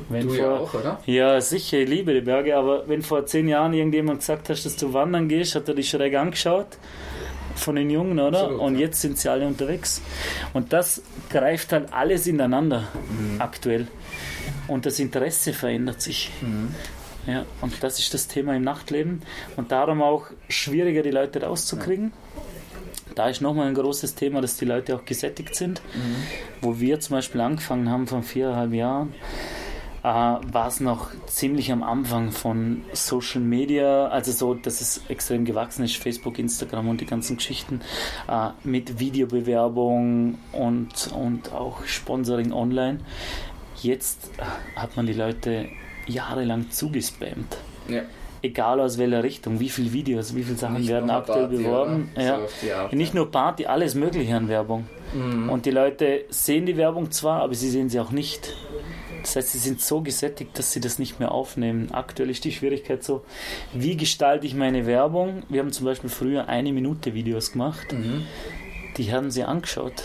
[0.09, 0.99] Wenn du vor, ja auch, oder?
[1.05, 4.77] Ja, sicher, ich liebe die Berge, aber wenn vor zehn Jahren irgendjemand gesagt hast, dass
[4.77, 6.77] du wandern gehst, hat er dich schräg angeschaut
[7.55, 8.43] von den Jungen, oder?
[8.43, 10.01] Absolut, und jetzt sind sie alle unterwegs.
[10.53, 13.41] Und das greift halt alles ineinander mhm.
[13.41, 13.87] aktuell.
[14.67, 16.31] Und das Interesse verändert sich.
[16.41, 16.73] Mhm.
[17.27, 19.21] Ja, und das ist das Thema im Nachtleben.
[19.55, 22.13] Und darum auch schwieriger, die Leute rauszukriegen.
[22.35, 22.41] Ja.
[23.15, 25.81] Da ist nochmal ein großes Thema, dass die Leute auch gesättigt sind.
[25.93, 26.15] Mhm.
[26.61, 29.13] Wo wir zum Beispiel angefangen haben vor viereinhalb Jahren,
[30.03, 35.45] äh, war es noch ziemlich am Anfang von Social Media, also so, dass es extrem
[35.45, 37.81] gewachsen ist, Facebook, Instagram und die ganzen Geschichten
[38.27, 42.99] äh, mit Videobewerbung und, und auch Sponsoring online.
[43.81, 44.31] Jetzt
[44.75, 45.69] hat man die Leute
[46.07, 47.57] jahrelang zugespammt.
[47.87, 48.03] Ja
[48.41, 52.09] egal aus welcher Richtung, wie viele Videos, wie viele Sachen nicht werden aktuell Party, beworben.
[52.17, 52.39] Ja.
[52.89, 54.87] So nicht nur Party, alles Mögliche an Werbung.
[55.13, 55.49] Mhm.
[55.49, 58.55] Und die Leute sehen die Werbung zwar, aber sie sehen sie auch nicht.
[59.21, 61.91] Das heißt, sie sind so gesättigt, dass sie das nicht mehr aufnehmen.
[61.91, 63.23] Aktuell ist die Schwierigkeit so,
[63.73, 65.43] wie gestalte ich meine Werbung?
[65.49, 67.93] Wir haben zum Beispiel früher eine Minute Videos gemacht.
[67.93, 68.23] Mhm.
[68.97, 70.03] Die haben sie angeschaut.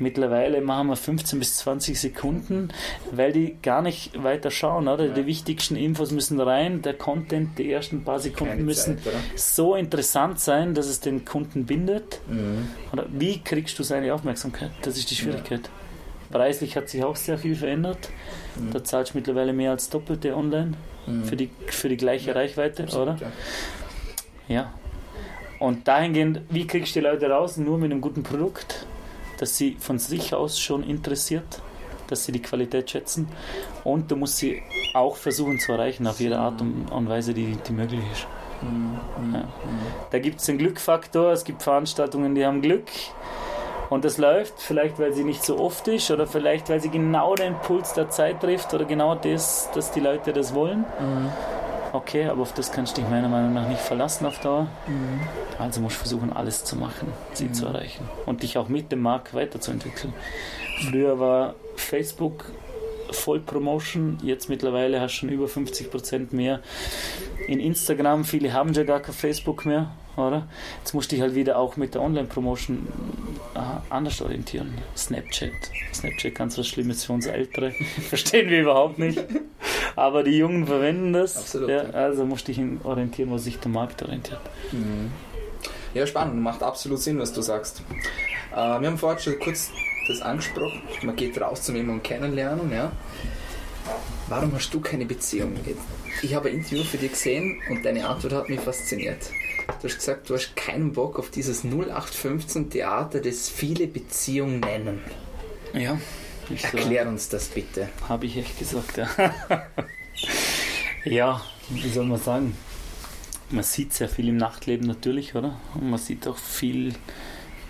[0.00, 2.70] Mittlerweile machen wir 15 bis 20 Sekunden,
[3.12, 5.06] weil die gar nicht weiter schauen, oder?
[5.06, 5.12] Ja.
[5.12, 9.74] Die wichtigsten Infos müssen rein, der Content, die ersten paar Sekunden Keine müssen Zeit, so
[9.74, 12.20] interessant sein, dass es den Kunden bindet.
[12.28, 12.68] Mhm.
[12.92, 14.70] Oder wie kriegst du seine Aufmerksamkeit?
[14.82, 15.66] Das ist die Schwierigkeit.
[15.66, 15.89] Ja.
[16.30, 18.10] Preislich hat sich auch sehr viel verändert.
[18.56, 18.72] Mhm.
[18.72, 20.74] Da zahlst du mittlerweile mehr als Doppelte online
[21.06, 21.24] mhm.
[21.24, 23.32] für, die, für die gleiche ja, Reichweite, absolut, oder?
[24.48, 24.54] Ja.
[24.54, 24.74] ja.
[25.58, 27.56] Und dahingehend, wie kriegst du die Leute raus?
[27.56, 28.86] Nur mit einem guten Produkt,
[29.38, 31.60] dass sie von sich aus schon interessiert,
[32.06, 33.28] dass sie die Qualität schätzen.
[33.84, 34.62] Und du musst sie
[34.94, 38.26] auch versuchen zu erreichen auf jede Art und Weise, die, die möglich ist.
[38.62, 39.34] Mhm.
[39.34, 39.48] Ja.
[40.10, 42.88] Da gibt es den Glückfaktor, es gibt Veranstaltungen, die haben Glück
[43.90, 47.34] und das läuft vielleicht, weil sie nicht so oft ist oder vielleicht, weil sie genau
[47.34, 50.80] den Puls der Zeit trifft oder genau das, dass die Leute das wollen.
[51.00, 51.28] Mhm.
[51.92, 54.68] Okay, aber auf das kannst du dich meiner Meinung nach nicht verlassen auf Dauer.
[54.86, 55.20] Mhm.
[55.58, 57.54] Also musst du versuchen, alles zu machen, sie mhm.
[57.54, 60.12] zu erreichen und dich auch mit dem Markt weiterzuentwickeln.
[60.88, 62.44] Früher war Facebook
[63.12, 64.18] Vollpromotion.
[64.22, 66.60] Jetzt mittlerweile hast du schon über 50% mehr
[67.48, 68.24] in Instagram.
[68.24, 70.48] Viele haben ja gar kein Facebook mehr, oder?
[70.78, 72.86] Jetzt musst du dich halt wieder auch mit der Online-Promotion
[73.54, 73.58] äh,
[73.88, 74.74] anders orientieren.
[74.96, 75.52] Snapchat.
[75.92, 77.72] Snapchat ganz was Schlimmes für uns Ältere.
[78.08, 79.22] Verstehen wir überhaupt nicht.
[79.96, 81.36] Aber die Jungen verwenden das.
[81.36, 81.70] Absolut.
[81.70, 84.40] Ja, also musst du dich orientieren, wo sich der Markt orientiert.
[84.72, 85.10] Mhm.
[85.94, 86.40] Ja, spannend.
[86.40, 87.82] Macht absolut Sinn, was du sagst.
[88.52, 89.70] Äh, wir haben vorhin schon kurz
[90.08, 90.82] das angesprochen.
[91.02, 92.92] Man geht raus zum jemanden kennenlernen, ja.
[94.28, 95.54] warum hast du keine Beziehung?
[96.22, 99.30] Ich habe ein Interview für dich gesehen und deine Antwort hat mich fasziniert.
[99.80, 105.00] Du hast gesagt, du hast keinen Bock auf dieses 0815 Theater, das viele Beziehungen nennen.
[105.72, 105.98] Ja.
[106.50, 107.88] Erklär uns das bitte.
[108.08, 109.08] Habe ich echt gesagt, ja.
[111.04, 112.56] ja, wie soll man sagen?
[113.50, 115.60] Man sieht sehr viel im Nachtleben natürlich, oder?
[115.74, 116.94] Und man sieht auch viel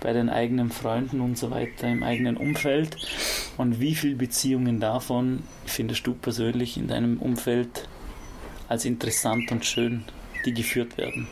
[0.00, 2.96] bei den eigenen Freunden und so weiter im eigenen Umfeld.
[3.56, 7.88] Und wie viele Beziehungen davon findest du persönlich in deinem Umfeld
[8.68, 10.04] als interessant und schön,
[10.46, 11.28] die geführt werden?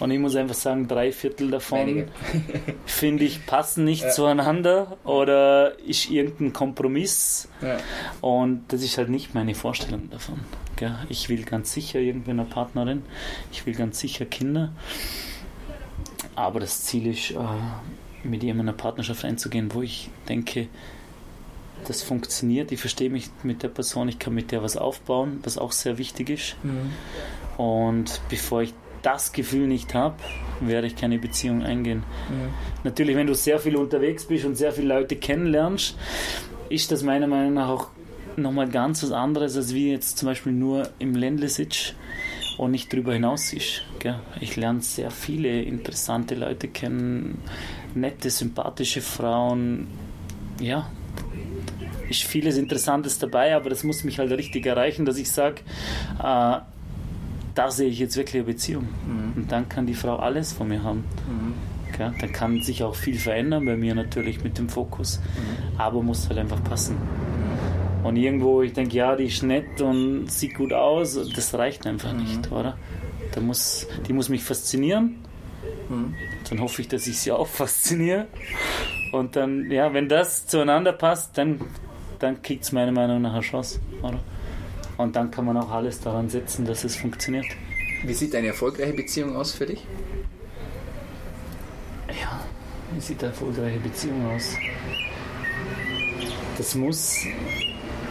[0.00, 2.08] Und ich muss einfach sagen, drei Viertel davon
[2.86, 4.10] finde ich passen nicht ja.
[4.10, 7.48] zueinander oder ist irgendein Kompromiss.
[7.62, 7.78] Ja.
[8.20, 10.40] Und das ist halt nicht meine Vorstellung davon.
[11.08, 13.04] Ich will ganz sicher irgendwie eine Partnerin,
[13.52, 14.72] ich will ganz sicher Kinder.
[16.34, 17.36] Aber das Ziel ist, äh,
[18.24, 20.68] mit jemandem eine Partnerschaft einzugehen, wo ich denke,
[21.86, 25.58] das funktioniert, ich verstehe mich mit der Person, ich kann mit der was aufbauen, was
[25.58, 26.56] auch sehr wichtig ist.
[26.62, 26.92] Mhm.
[27.62, 28.74] Und bevor ich
[29.04, 30.16] das Gefühl nicht habe,
[30.60, 31.98] werde ich keine Beziehung eingehen.
[32.28, 32.52] Mhm.
[32.84, 35.96] Natürlich, wenn du sehr viel unterwegs bist und sehr viele Leute kennenlernst,
[36.68, 37.88] ist das meiner Meinung nach auch
[38.36, 41.94] nochmal ganz was anderes, als wie jetzt zum Beispiel nur im Ländle sitzt
[42.58, 43.82] und nicht darüber hinaus ist.
[43.98, 44.18] Gell?
[44.40, 47.42] Ich lerne sehr viele interessante Leute kennen,
[47.94, 49.88] nette, sympathische Frauen.
[50.60, 50.88] Ja,
[52.08, 55.62] ist vieles Interessantes dabei, aber das muss mich halt richtig erreichen, dass ich sage,
[56.22, 56.58] äh,
[57.54, 58.88] da sehe ich jetzt wirklich eine Beziehung.
[59.06, 59.32] Mhm.
[59.42, 61.04] Und dann kann die Frau alles von mir haben.
[61.28, 61.54] Mhm.
[61.98, 65.20] Ja, dann kann sich auch viel verändern bei mir natürlich mit dem Fokus.
[65.20, 65.78] Mhm.
[65.78, 66.96] Aber muss halt einfach passen.
[66.96, 68.06] Mhm.
[68.06, 72.12] Und irgendwo, ich denke, ja, die ist nett und sieht gut aus, das reicht einfach
[72.12, 72.20] mhm.
[72.20, 72.76] nicht, oder?
[73.32, 75.16] Da muss, die muss mich faszinieren.
[75.88, 76.14] Mhm.
[76.50, 78.26] Dann hoffe ich, dass ich sie auch fasziniere.
[79.12, 81.60] Und dann, ja, wenn das zueinander passt, dann,
[82.18, 84.18] dann kriegt es meiner Meinung nach eine Chance, oder?
[84.96, 87.46] Und dann kann man auch alles daran setzen, dass es funktioniert.
[88.04, 89.84] Wie sieht eine erfolgreiche Beziehung aus für dich?
[92.08, 92.40] Ja,
[92.92, 94.56] wie sieht eine erfolgreiche Beziehung aus?
[96.56, 97.24] Das muss,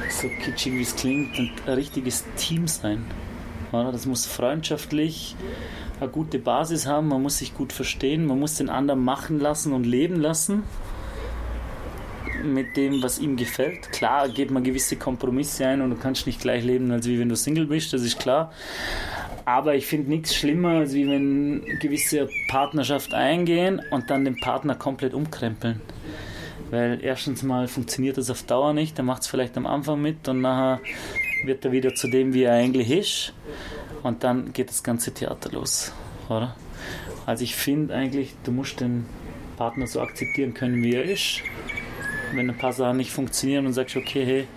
[0.10, 3.06] so kitschig wie es klingt, ein richtiges Team sein.
[3.72, 5.36] Das muss freundschaftlich
[6.00, 9.74] eine gute Basis haben, man muss sich gut verstehen, man muss den anderen machen lassen
[9.74, 10.64] und leben lassen
[12.44, 13.92] mit dem, was ihm gefällt.
[13.92, 17.30] Klar geht man gewisse Kompromisse ein und du kannst nicht gleich leben, als wie wenn
[17.30, 18.52] du Single bist, das ist klar.
[19.46, 24.76] Aber ich finde nichts schlimmer, als wie wenn gewisse Partnerschaft eingehen und dann den Partner
[24.76, 25.82] komplett umkrempeln.
[26.70, 30.28] Weil erstens mal funktioniert das auf Dauer nicht, er macht es vielleicht am Anfang mit
[30.28, 30.80] und nachher
[31.46, 33.34] wird er wieder zu dem, wie er eigentlich ist.
[34.02, 35.94] Und dann geht das ganze Theater los,
[36.30, 36.56] oder?
[37.26, 39.06] Also ich finde eigentlich, du musst den
[39.58, 41.42] Partner so akzeptieren können, wie er ist
[42.36, 44.48] wenn ein paar Sachen nicht funktionieren und sagst, okay, hey,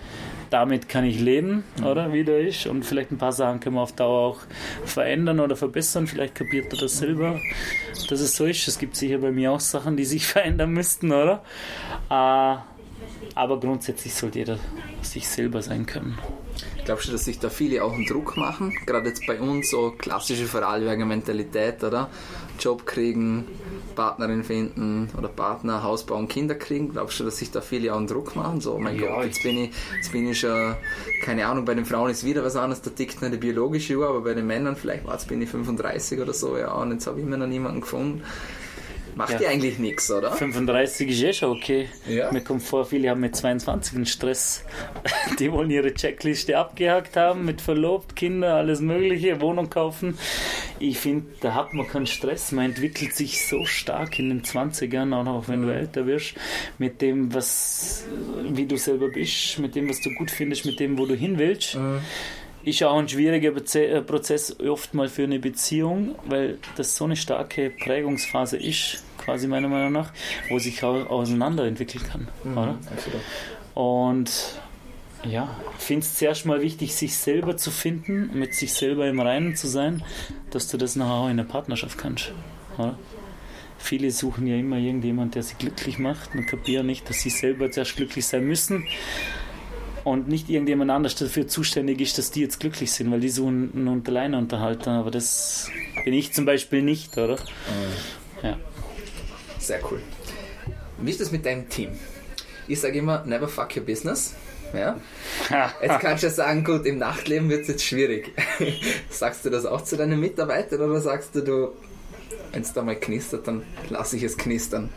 [0.50, 1.86] damit kann ich leben, mhm.
[1.86, 2.66] oder wie der ist.
[2.66, 4.40] Und vielleicht ein paar Sachen können wir auf Dauer auch
[4.84, 6.06] verändern oder verbessern.
[6.06, 7.40] Vielleicht kapiert er das selber,
[8.08, 8.68] dass es so ist.
[8.68, 11.42] Es gibt sicher bei mir auch Sachen, die sich verändern müssten, oder?
[12.10, 12.56] Äh,
[13.34, 14.58] aber grundsätzlich sollte jeder
[15.02, 16.18] sich selber sein können.
[16.84, 18.72] Glaubst du, dass sich da viele auch einen Druck machen?
[18.86, 22.08] Gerade jetzt bei uns so klassische Vorarlberger Mentalität, oder?
[22.58, 23.46] Job kriegen,
[23.94, 26.90] Partnerin finden oder Partner, Haus bauen, Kinder kriegen?
[26.90, 28.60] Glaubst du, dass sich da viele auch einen Druck machen?
[28.60, 30.74] So, oh mein ja, Gott, jetzt bin, ich, jetzt bin ich schon,
[31.22, 34.20] keine Ahnung, bei den Frauen ist wieder was anderes, da tickt eine biologische Uhr, aber
[34.20, 37.26] bei den Männern vielleicht, jetzt bin ich 35 oder so, ja, und jetzt habe ich
[37.26, 38.22] immer noch niemanden gefunden.
[39.16, 39.48] Macht ja.
[39.48, 40.30] eigentlich nichts, oder?
[40.30, 41.88] 35 ist eh schon okay.
[42.06, 42.30] Ja.
[42.32, 44.62] Mir kommt vor, viele haben mit 22 einen Stress.
[45.38, 50.18] Die wollen ihre Checkliste abgehakt haben, mit verlobt, Kinder, alles Mögliche, Wohnung kaufen.
[50.80, 52.52] Ich finde, da hat man keinen Stress.
[52.52, 56.34] Man entwickelt sich so stark in den 20ern, auch noch wenn du älter wirst,
[56.76, 58.04] mit dem, was,
[58.50, 61.38] wie du selber bist, mit dem, was du gut findest, mit dem, wo du hin
[61.38, 61.76] willst.
[61.76, 62.00] Mhm
[62.66, 67.14] ist auch ein schwieriger äh, Prozess oft mal für eine Beziehung, weil das so eine
[67.14, 70.12] starke Prägungsphase ist, quasi meiner Meinung nach,
[70.48, 72.28] wo sich auch auseinanderentwickeln kann.
[72.44, 72.78] Mhm, oder?
[73.74, 74.30] Und
[75.24, 79.20] ja, ich finde es zuerst mal wichtig, sich selber zu finden, mit sich selber im
[79.20, 80.04] Reinen zu sein,
[80.50, 82.32] dass du das nachher auch in der Partnerschaft kannst.
[82.78, 82.96] Oder?
[83.78, 87.70] Viele suchen ja immer irgendjemand, der sie glücklich macht und kapieren nicht, dass sie selber
[87.70, 88.86] zuerst glücklich sein müssen
[90.04, 93.72] und nicht irgendjemand anders dafür zuständig ist, dass die jetzt glücklich sind, weil die suchen
[93.74, 95.68] einen Unterleiner-Unterhalter, aber das
[96.04, 97.34] bin ich zum Beispiel nicht, oder?
[97.34, 98.44] Mhm.
[98.44, 98.56] Ja.
[99.66, 100.00] Sehr cool.
[100.98, 101.90] Wie ist das mit deinem Team?
[102.68, 104.32] Ich sage immer, never fuck your business.
[104.72, 105.00] Ja?
[105.82, 108.32] Jetzt kannst du ja sagen, gut, im Nachtleben wird es jetzt schwierig.
[109.10, 111.72] sagst du das auch zu deinen Mitarbeitern oder sagst du, du
[112.52, 114.90] wenn es da mal knistert, dann lasse ich es knistern?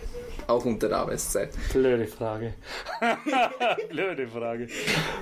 [0.46, 1.50] Auch unter der Arbeitszeit.
[1.74, 2.54] Blöde Frage.
[3.90, 4.68] blöde Frage.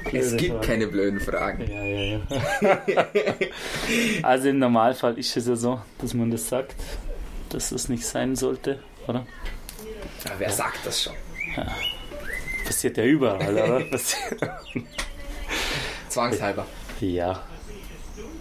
[0.04, 0.68] Blöde es gibt Frage.
[0.68, 1.70] keine blöden Fragen.
[1.70, 3.08] Ja, ja, ja.
[4.24, 6.76] also im Normalfall ist es ja so, dass man das sagt,
[7.50, 9.26] dass das nicht sein sollte, oder?
[10.26, 11.14] Aber wer sagt das schon?
[12.66, 13.80] Passiert ja überall, oder?
[13.91, 14.41] Passiert.
[16.10, 16.66] Zwangshalber.
[16.99, 17.43] Ja.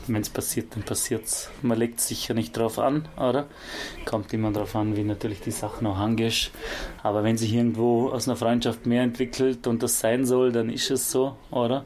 [0.08, 1.50] Wenn es passiert, dann passiert's.
[1.62, 3.46] Man legt sich ja nicht drauf an, oder?
[4.04, 6.52] Kommt immer drauf an, wie natürlich die Sachen auch angehst.
[7.02, 10.92] Aber wenn sich irgendwo aus einer Freundschaft mehr entwickelt und das sein soll, dann ist
[10.92, 11.84] es so, oder?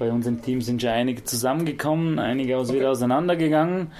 [0.00, 3.92] Bei uns im Team sind schon einige zusammengekommen, einige auch wieder auseinandergegangen.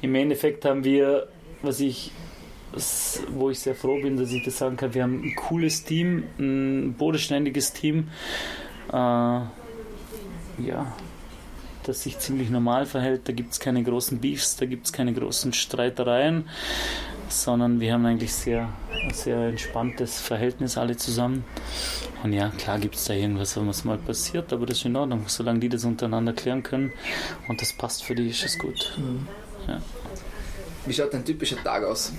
[0.00, 1.28] Im Endeffekt haben wir,
[1.60, 2.12] was ich
[3.34, 4.94] wo ich sehr froh bin, dass ich das sagen kann.
[4.94, 8.08] Wir haben ein cooles Team, ein bodenständiges Team.
[8.88, 10.92] Äh, ja,
[11.84, 13.28] das sich ziemlich normal verhält.
[13.28, 16.48] Da gibt es keine großen Beefs, da gibt es keine großen Streitereien,
[17.28, 21.44] sondern wir haben eigentlich sehr, ein sehr entspanntes Verhältnis alle zusammen.
[22.22, 25.24] Und ja, klar gibt es da irgendwas, was mal passiert, aber das ist in Ordnung.
[25.26, 26.92] Solange die das untereinander klären können
[27.48, 28.96] und das passt für die, ist es gut.
[30.84, 32.12] Wie schaut ein typischer Tag aus?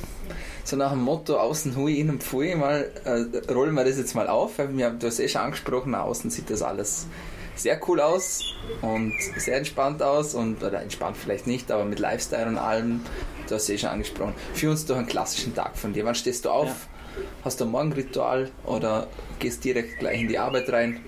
[0.63, 4.27] So nach dem Motto, außen hui, innen pfui, mal äh, rollen wir das jetzt mal
[4.27, 4.57] auf.
[4.57, 7.07] weil Wir haben das eh schon angesprochen, nach außen sieht das alles
[7.55, 8.41] sehr cool aus
[8.81, 13.01] und sehr entspannt aus und oder entspannt vielleicht nicht, aber mit Lifestyle und allem,
[13.47, 14.33] du hast eh schon angesprochen.
[14.53, 16.05] Führ uns durch einen klassischen Tag von dir.
[16.05, 16.67] Wann stehst du auf?
[16.67, 17.23] Ja.
[17.43, 19.07] Hast du ein Morgenritual oder
[19.39, 21.01] gehst direkt gleich in die Arbeit rein?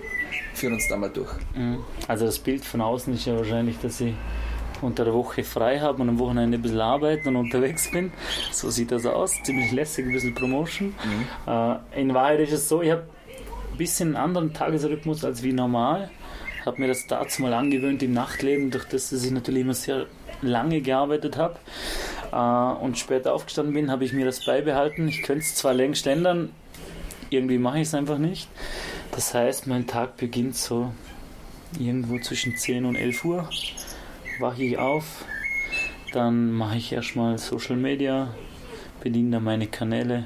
[0.54, 1.32] Führ uns da mal durch.
[1.56, 1.84] Mhm.
[2.08, 4.14] Also das Bild von außen ist ja wahrscheinlich, dass ich
[4.82, 8.12] unter der Woche frei habe und am Wochenende ein bisschen arbeiten und unterwegs bin.
[8.52, 9.32] So sieht das aus.
[9.44, 10.96] Ziemlich lässig, ein bisschen Promotion.
[11.48, 13.04] Äh, in Wahrheit ist es so, ich habe
[13.72, 16.10] ein bisschen einen anderen Tagesrhythmus als wie normal.
[16.66, 20.08] Habe mir das dazu mal angewöhnt im Nachtleben, durch das, dass ich natürlich immer sehr
[20.42, 21.58] lange gearbeitet habe
[22.32, 25.08] äh, und später aufgestanden bin, habe ich mir das beibehalten.
[25.08, 26.52] Ich könnte es zwar längst ändern,
[27.30, 28.50] irgendwie mache ich es einfach nicht.
[29.12, 30.92] Das heißt, mein Tag beginnt so
[31.80, 33.50] irgendwo zwischen 10 und 11 Uhr.
[34.40, 35.24] Wache ich auf,
[36.12, 38.34] dann mache ich erstmal Social Media,
[39.02, 40.26] bediene dann meine Kanäle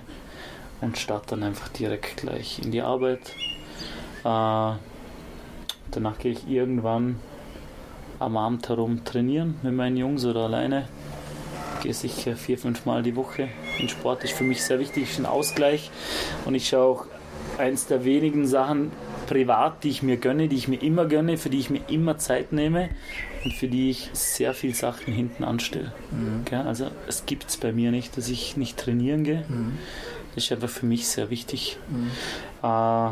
[0.82, 3.20] und starte dann einfach direkt gleich in die Arbeit.
[4.24, 4.74] Äh,
[5.92, 7.20] danach gehe ich irgendwann
[8.18, 10.88] am Abend herum trainieren mit meinen Jungs oder alleine.
[11.84, 13.50] Gehe sicher vier, fünf Mal die Woche.
[13.78, 15.92] In Sport ist für mich sehr wichtig, ist ein Ausgleich.
[16.46, 17.06] Und ich schaue auch
[17.60, 18.92] eins der wenigen Sachen
[19.28, 22.18] privat, die ich mir gönne, die ich mir immer gönne, für die ich mir immer
[22.18, 22.90] Zeit nehme
[23.44, 25.92] und für die ich sehr viel Sachen hinten anstelle.
[26.46, 26.62] Gell?
[26.62, 29.44] Also es gibt es bei mir nicht, dass ich nicht trainieren gehe.
[30.36, 31.78] Das ist einfach für mich sehr wichtig.
[32.64, 33.10] Äh,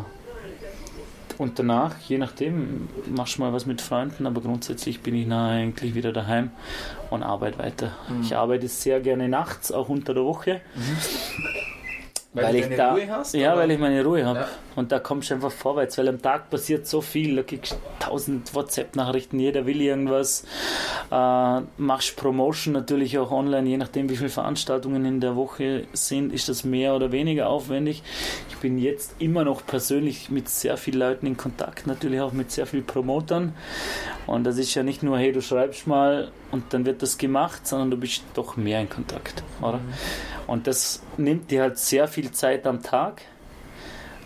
[1.38, 5.62] und danach, je nachdem, machst du mal was mit Freunden, aber grundsätzlich bin ich nachher
[5.62, 6.50] eigentlich wieder daheim
[7.12, 7.92] und arbeite weiter.
[8.24, 10.62] Ich arbeite sehr gerne nachts, auch unter der Woche.
[12.34, 13.34] Weil, du deine da, Ruhe hast?
[13.34, 13.62] Ja, oder?
[13.62, 14.40] weil ich meine Ruhe habe.
[14.40, 14.50] Ja.
[14.76, 17.36] Und da kommst du einfach vorwärts, weil am Tag passiert so viel.
[17.36, 20.44] Da kriegst du tausend WhatsApp-Nachrichten, jeder will irgendwas.
[21.12, 26.32] Äh, machst Promotion natürlich auch online, je nachdem, wie viele Veranstaltungen in der Woche sind,
[26.32, 28.04] ist das mehr oder weniger aufwendig.
[28.50, 32.52] Ich bin jetzt immer noch persönlich mit sehr vielen Leuten in Kontakt, natürlich auch mit
[32.52, 33.54] sehr vielen Promotern.
[34.28, 37.68] Und das ist ja nicht nur, hey, du schreibst mal und dann wird das gemacht,
[37.68, 39.80] sondern du bist doch mehr in Kontakt, oder?
[40.48, 43.22] Und das nimmt dir halt sehr viel Zeit am Tag.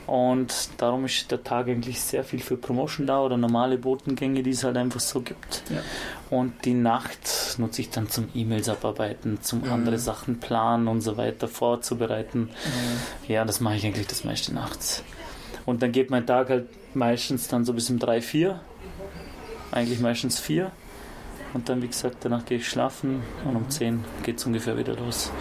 [0.08, 4.50] Und darum ist der Tag eigentlich sehr viel für Promotion da oder normale Botengänge, die
[4.50, 5.64] es halt einfach so gibt.
[5.70, 5.82] Ja.
[6.30, 11.16] Und die Nacht nutze ich dann zum E-Mails abarbeiten, zum andere Sachen planen und so
[11.18, 12.50] weiter vorzubereiten.
[13.28, 15.04] Ja, das mache ich eigentlich das meiste nachts.
[15.66, 18.60] Und dann geht mein Tag halt meistens dann so bis um 3, 4.
[19.72, 20.72] Eigentlich meistens 4.
[21.54, 24.96] Und dann, wie gesagt, danach gehe ich schlafen und um 10 geht es ungefähr wieder
[24.96, 25.32] los.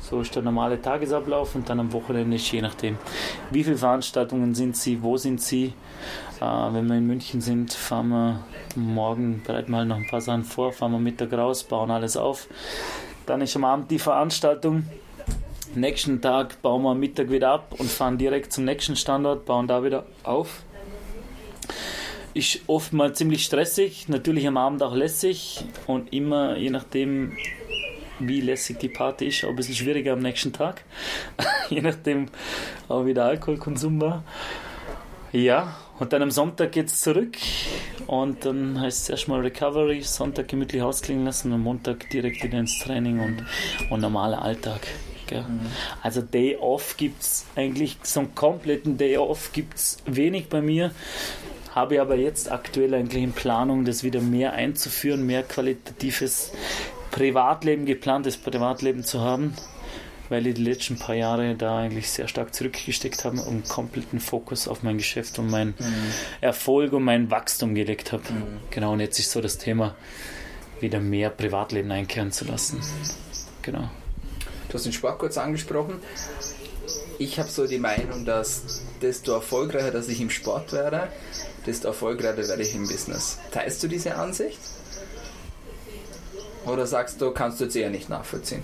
[0.00, 2.98] So ist der normale Tagesablauf und dann am Wochenende ist je nachdem,
[3.50, 5.72] wie viele Veranstaltungen sind sie, wo sind sie.
[6.40, 10.20] Äh, wenn wir in München sind, fahren wir morgen, bereiten wir halt noch ein paar
[10.20, 12.48] Sachen vor, fahren wir Mittag raus, bauen alles auf.
[13.26, 14.84] Dann ist am Abend die Veranstaltung.
[15.74, 19.68] Nächsten Tag bauen wir am Mittag wieder ab und fahren direkt zum nächsten Standort, bauen
[19.68, 20.62] da wieder auf.
[22.32, 27.36] Ist oft mal ziemlich stressig, natürlich am Abend auch lässig und immer je nachdem,
[28.20, 30.84] wie lässig die Party ist, auch ein bisschen schwieriger am nächsten Tag.
[31.70, 32.28] je nachdem,
[32.88, 34.24] auch wieder Alkoholkonsum war.
[35.32, 37.36] Ja, und dann am Sonntag geht es zurück
[38.06, 42.78] und dann heißt es erstmal Recovery, Sonntag gemütlich ausklingen lassen und Montag direkt wieder ins
[42.80, 43.44] Training und,
[43.90, 44.80] und normaler Alltag.
[45.26, 45.44] Gell?
[46.02, 50.60] Also Day Off gibt es eigentlich, so einen kompletten Day Off gibt es wenig bei
[50.60, 50.90] mir.
[51.74, 56.52] Habe aber jetzt aktuell eigentlich in Planung, das wieder mehr einzuführen, mehr qualitatives
[57.10, 59.54] Privatleben, geplantes Privatleben zu haben.
[60.30, 64.68] weil ich die letzten paar Jahre da eigentlich sehr stark zurückgesteckt habe und kompletten Fokus
[64.68, 66.12] auf mein Geschäft und meinen mhm.
[66.40, 68.22] Erfolg und mein Wachstum gelegt habe.
[68.32, 68.60] Mhm.
[68.70, 69.96] Genau, und jetzt ist so das Thema,
[70.80, 72.80] wieder mehr Privatleben einkehren zu lassen.
[73.62, 73.90] Genau.
[74.68, 75.96] Du hast den Sport kurz angesprochen.
[77.18, 81.08] Ich habe so die Meinung, dass desto erfolgreicher dass ich im Sport werde,
[81.70, 83.38] desto erfolgreicher werde ich im Business.
[83.52, 84.58] Teilst du diese Ansicht?
[86.66, 88.62] Oder sagst du, kannst du jetzt eher nicht nachvollziehen?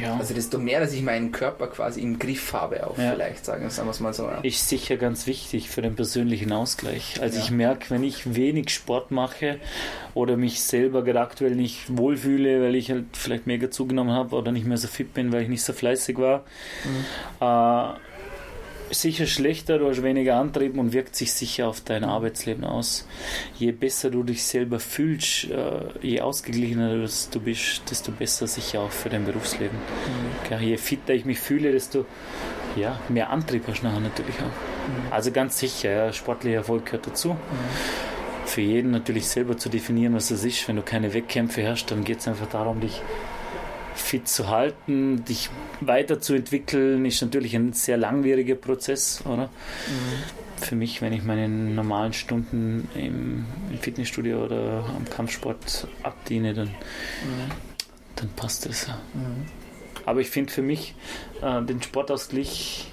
[0.00, 0.16] Ja.
[0.16, 3.12] Also desto mehr, dass ich meinen Körper quasi im Griff habe, auch ja.
[3.12, 4.24] vielleicht, sagen, sagen wir es mal so.
[4.24, 4.40] Ja.
[4.42, 7.20] Ist sicher ganz wichtig für den persönlichen Ausgleich.
[7.20, 9.60] Also ich merke, wenn ich wenig Sport mache
[10.14, 14.50] oder mich selber gerade aktuell nicht wohlfühle, weil ich halt vielleicht mega zugenommen habe oder
[14.50, 16.44] nicht mehr so fit bin, weil ich nicht so fleißig war,
[16.84, 17.04] mhm.
[17.40, 18.00] äh,
[18.90, 23.06] sicher schlechter, du hast weniger Antrieb und wirkt sich sicher auf dein Arbeitsleben aus.
[23.58, 28.90] Je besser du dich selber fühlst, äh, je ausgeglichener du bist, desto besser sicher auch
[28.90, 29.78] für dein Berufsleben.
[30.50, 30.60] Mhm.
[30.60, 32.06] Je fitter ich mich fühle, desto
[32.76, 34.44] ja, mehr Antrieb hast du nachher natürlich auch.
[34.44, 35.12] Mhm.
[35.12, 37.30] Also ganz sicher, ja, sportlicher Erfolg gehört dazu.
[37.30, 37.36] Mhm.
[38.46, 40.68] Für jeden natürlich selber zu definieren, was das ist.
[40.68, 43.02] Wenn du keine Wettkämpfe hast, dann geht es einfach darum, dich
[43.96, 49.46] fit zu halten, dich weiterzuentwickeln, ist natürlich ein sehr langwieriger Prozess, oder?
[49.46, 50.60] Mhm.
[50.62, 56.68] Für mich, wenn ich meine normalen Stunden im, im Fitnessstudio oder am Kampfsport abdiene, dann,
[56.68, 57.50] mhm.
[58.16, 58.88] dann passt das.
[59.14, 59.46] Mhm.
[60.06, 60.94] Aber ich finde für mich
[61.42, 62.86] äh, den Sportausgleich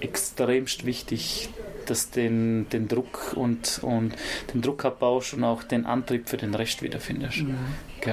[0.00, 1.48] extremst wichtig,
[1.90, 4.14] dass den, den Druck und, und
[4.52, 7.38] den Druck abbaust und auch den Antrieb für den Rest wiederfindest.
[7.38, 7.56] Mhm.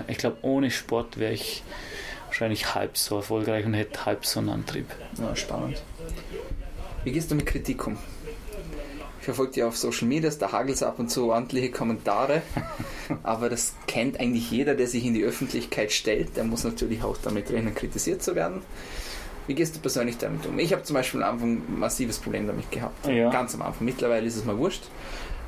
[0.07, 1.63] Ich glaube, ohne Sport wäre ich
[2.27, 4.85] wahrscheinlich halb so erfolgreich und hätte halb so einen Antrieb.
[5.19, 5.81] Ja, spannend.
[7.03, 7.97] Wie gehst du mit Kritik um?
[9.19, 12.41] Ich verfolge dich auf Social Media, da hagelt es ab und zu ordentliche Kommentare,
[13.23, 16.37] aber das kennt eigentlich jeder, der sich in die Öffentlichkeit stellt.
[16.37, 18.63] Der muss natürlich auch damit rechnen, kritisiert zu werden.
[19.47, 20.57] Wie gehst du persönlich damit um?
[20.59, 23.07] Ich habe zum Beispiel am Anfang ein massives Problem damit gehabt.
[23.07, 23.29] Ja.
[23.29, 23.85] Ganz am Anfang.
[23.85, 24.83] Mittlerweile ist es mal wurscht.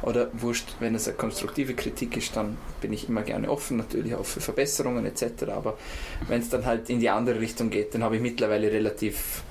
[0.02, 4.16] Oder wurscht, wenn es eine konstruktive Kritik ist, dann bin ich immer gerne offen, natürlich
[4.16, 5.44] auch für Verbesserungen etc.
[5.56, 5.78] Aber
[6.28, 9.44] wenn es dann halt in die andere Richtung geht, dann habe ich mittlerweile relativ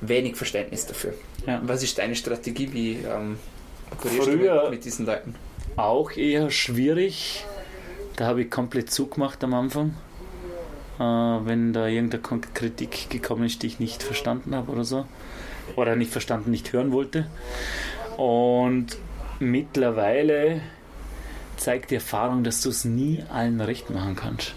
[0.00, 1.14] wenig Verständnis dafür.
[1.46, 1.60] Ja.
[1.64, 2.72] Was ist deine Strategie?
[2.72, 3.38] Wie ähm,
[3.98, 5.36] Früher du mit, mit diesen Leuten?
[5.76, 7.44] Auch eher schwierig.
[8.16, 9.94] Da habe ich komplett zugemacht am Anfang
[11.00, 12.22] äh, wenn da irgendeine
[12.52, 15.06] Kritik gekommen ist, die ich nicht verstanden habe oder so.
[15.76, 17.26] Oder nicht verstanden, nicht hören wollte.
[18.16, 18.98] Und
[19.38, 20.60] mittlerweile
[21.56, 24.54] zeigt die Erfahrung, dass du es nie allen recht machen kannst.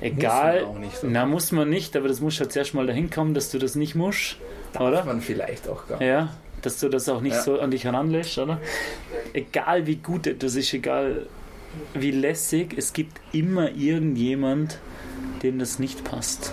[0.00, 3.32] Egal, muss nicht, na muss man nicht, aber das muss halt zuerst mal dahin kommen,
[3.32, 4.36] dass du das nicht musst,
[4.72, 5.04] Darf oder?
[5.04, 6.08] man vielleicht auch gar nicht.
[6.08, 7.42] Ja, dass du das auch nicht ja.
[7.42, 8.60] so an dich heranlässt, oder?
[9.32, 11.26] Egal wie gut das ist, egal
[11.94, 14.78] wie lässig, es gibt immer irgendjemand,
[15.42, 16.52] dem das nicht passt.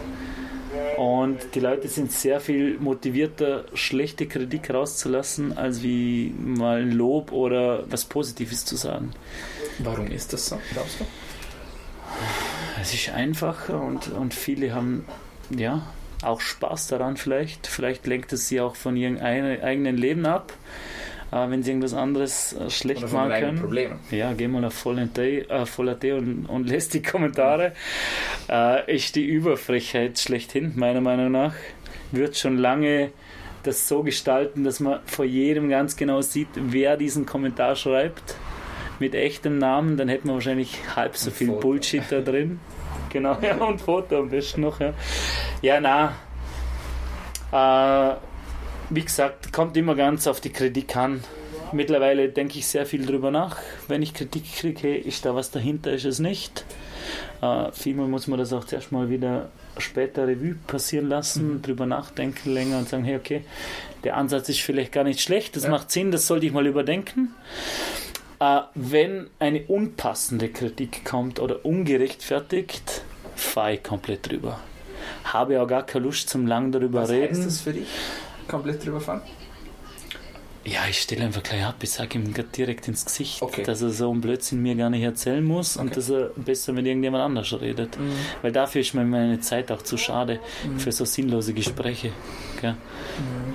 [0.98, 7.32] Und die Leute sind sehr viel motivierter, schlechte Kritik rauszulassen, als wie mal ein Lob
[7.32, 9.12] oder was Positives zu sagen.
[9.80, 11.06] Warum ist das so, glaubst du?
[12.80, 15.06] Es ist einfacher und, und viele haben
[15.50, 15.82] ja
[16.22, 17.68] auch Spaß daran vielleicht.
[17.68, 20.54] Vielleicht lenkt es sie auch von ihrem eigenen Leben ab
[21.32, 23.60] äh, wenn sie irgendwas anderes äh, schlecht machen können.
[23.60, 24.00] Probleme.
[24.12, 27.74] Ja, geh mal auf Voll.at äh, Voll und, und lest die Kommentare.
[28.50, 31.54] Äh, ist die Überfrechheit schlechthin, meiner Meinung nach.
[32.12, 33.12] Wird schon lange
[33.64, 38.36] das so gestalten, dass man vor jedem ganz genau sieht, wer diesen Kommentar schreibt.
[39.00, 41.60] Mit echtem Namen, dann hätten wir wahrscheinlich halb so ein viel Foto.
[41.60, 42.60] Bullshit da drin.
[43.10, 44.94] Genau, ja, und Foto am besten noch, ja.
[45.62, 46.14] Ja, na.
[47.52, 48.16] Äh,
[48.92, 51.24] wie gesagt, kommt immer ganz auf die Kritik an.
[51.72, 53.58] Mittlerweile denke ich sehr viel drüber nach.
[53.88, 56.66] Wenn ich Kritik kriege, ist da was dahinter, ist es nicht.
[57.42, 61.62] Äh, vielmal muss man das auch zuerst mal wieder später Revue passieren lassen, mhm.
[61.62, 63.44] drüber nachdenken länger und sagen, hey, okay,
[64.04, 65.70] der Ansatz ist vielleicht gar nicht schlecht, das ja.
[65.70, 67.34] macht Sinn, das sollte ich mal überdenken.
[68.42, 73.04] Äh, wenn eine unpassende Kritik kommt oder ungerechtfertigt,
[73.36, 74.60] fahre ich komplett drüber.
[75.24, 77.32] Habe auch gar keine Lust zum lang darüber Was reden.
[77.32, 77.88] Was heißt das für dich?
[78.52, 79.22] Komplett drüber fahren?
[80.64, 83.64] Ja, ich stelle einfach gleich ab, ich sage ihm direkt ins Gesicht, okay.
[83.64, 85.88] dass er so einen Blödsinn mir gar nicht erzählen muss okay.
[85.88, 88.00] und dass er besser mit irgendjemand anders redet.
[88.00, 88.12] Mhm.
[88.44, 90.80] Weil dafür ist mir meine Zeit auch zu schade mhm.
[90.80, 92.12] für so sinnlose Gespräche.
[92.62, 92.76] Mhm.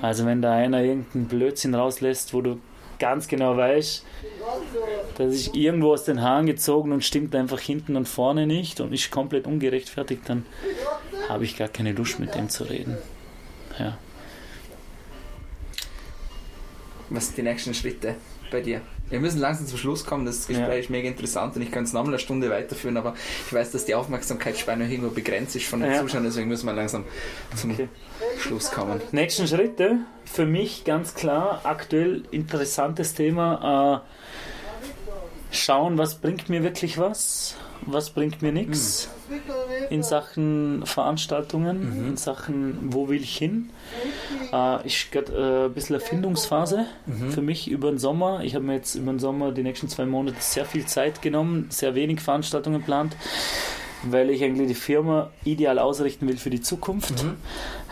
[0.02, 2.58] Also wenn da einer irgendeinen Blödsinn rauslässt, wo du
[2.98, 4.04] ganz genau weißt,
[5.16, 8.92] dass ich irgendwo aus den Haaren gezogen und stimmt einfach hinten und vorne nicht und
[8.92, 10.44] ist komplett ungerechtfertigt, dann
[11.28, 12.96] habe ich gar keine Lust mit dem zu reden.
[13.78, 13.96] Ja.
[17.10, 18.16] Was sind die nächsten Schritte
[18.50, 18.80] bei dir.
[19.08, 20.24] Wir müssen langsam zum Schluss kommen.
[20.26, 20.74] Das Gespräch ja.
[20.74, 23.14] ist mega interessant und ich kann es nochmal eine Stunde weiterführen, aber
[23.46, 26.00] ich weiß, dass die Aufmerksamkeitsspanne irgendwo begrenzt ist von den ja.
[26.00, 27.04] Zuschauern, deswegen müssen wir langsam
[27.54, 27.88] zum okay.
[28.40, 29.00] Schluss kommen.
[29.12, 34.02] Nächsten Schritte für mich ganz klar aktuell interessantes Thema.
[34.02, 39.36] Äh, schauen, was bringt mir wirklich was, was bringt mir nichts mhm.
[39.90, 42.08] in Sachen Veranstaltungen, mhm.
[42.08, 43.70] in Sachen, wo will ich hin.
[44.52, 47.30] Äh, ich gerade äh, ein bisschen Erfindungsphase mhm.
[47.30, 48.42] für mich über den Sommer.
[48.44, 51.66] Ich habe mir jetzt über den Sommer die nächsten zwei Monate sehr viel Zeit genommen,
[51.70, 53.16] sehr wenig Veranstaltungen geplant
[54.02, 57.24] weil ich eigentlich die Firma ideal ausrichten will für die Zukunft.
[57.24, 57.36] Mhm.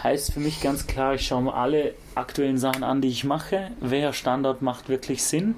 [0.02, 3.70] Heißt für mich ganz klar, ich schaue mir alle aktuellen Sachen an, die ich mache.
[3.80, 5.54] Welcher Standort macht wirklich Sinn?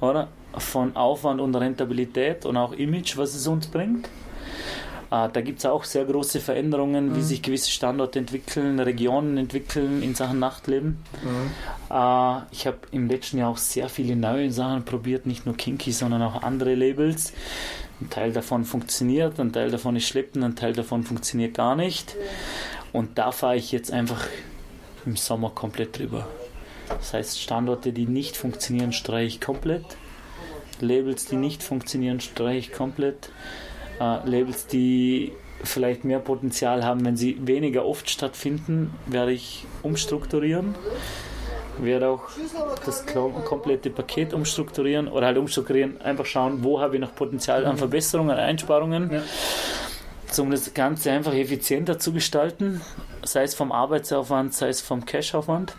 [0.00, 0.28] Oder?
[0.58, 4.08] Von Aufwand und Rentabilität und auch Image, was es uns bringt.
[5.10, 7.16] Äh, da gibt es auch sehr große Veränderungen, mhm.
[7.16, 10.98] wie sich gewisse Standorte entwickeln, Regionen entwickeln in Sachen Nachtleben.
[11.22, 11.50] Mhm.
[11.90, 15.92] Äh, ich habe im letzten Jahr auch sehr viele neue Sachen probiert, nicht nur Kinky,
[15.92, 17.32] sondern auch andere Labels.
[18.00, 22.16] Ein Teil davon funktioniert, ein Teil davon ist schleppend, ein Teil davon funktioniert gar nicht.
[22.92, 24.26] Und da fahre ich jetzt einfach
[25.04, 26.28] im Sommer komplett drüber.
[26.88, 29.84] Das heißt, Standorte, die nicht funktionieren, streiche ich komplett.
[30.82, 33.30] Labels, die nicht funktionieren, streiche ich komplett
[34.00, 40.74] äh, Labels, die vielleicht mehr Potenzial haben, wenn sie weniger oft stattfinden, werde ich umstrukturieren.
[41.78, 42.24] Werde auch
[42.84, 47.78] das komplette Paket umstrukturieren oder halt umstrukturieren, einfach schauen, wo habe ich noch Potenzial an
[47.78, 49.10] Verbesserungen, an Einsparungen.
[49.10, 49.22] Ja.
[50.38, 52.80] Um das Ganze einfach effizienter zu gestalten,
[53.24, 55.74] sei es vom Arbeitsaufwand, sei es vom Cash-Aufwand.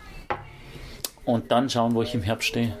[1.24, 2.76] Und dann schauen, wo ich im Herbst stehe.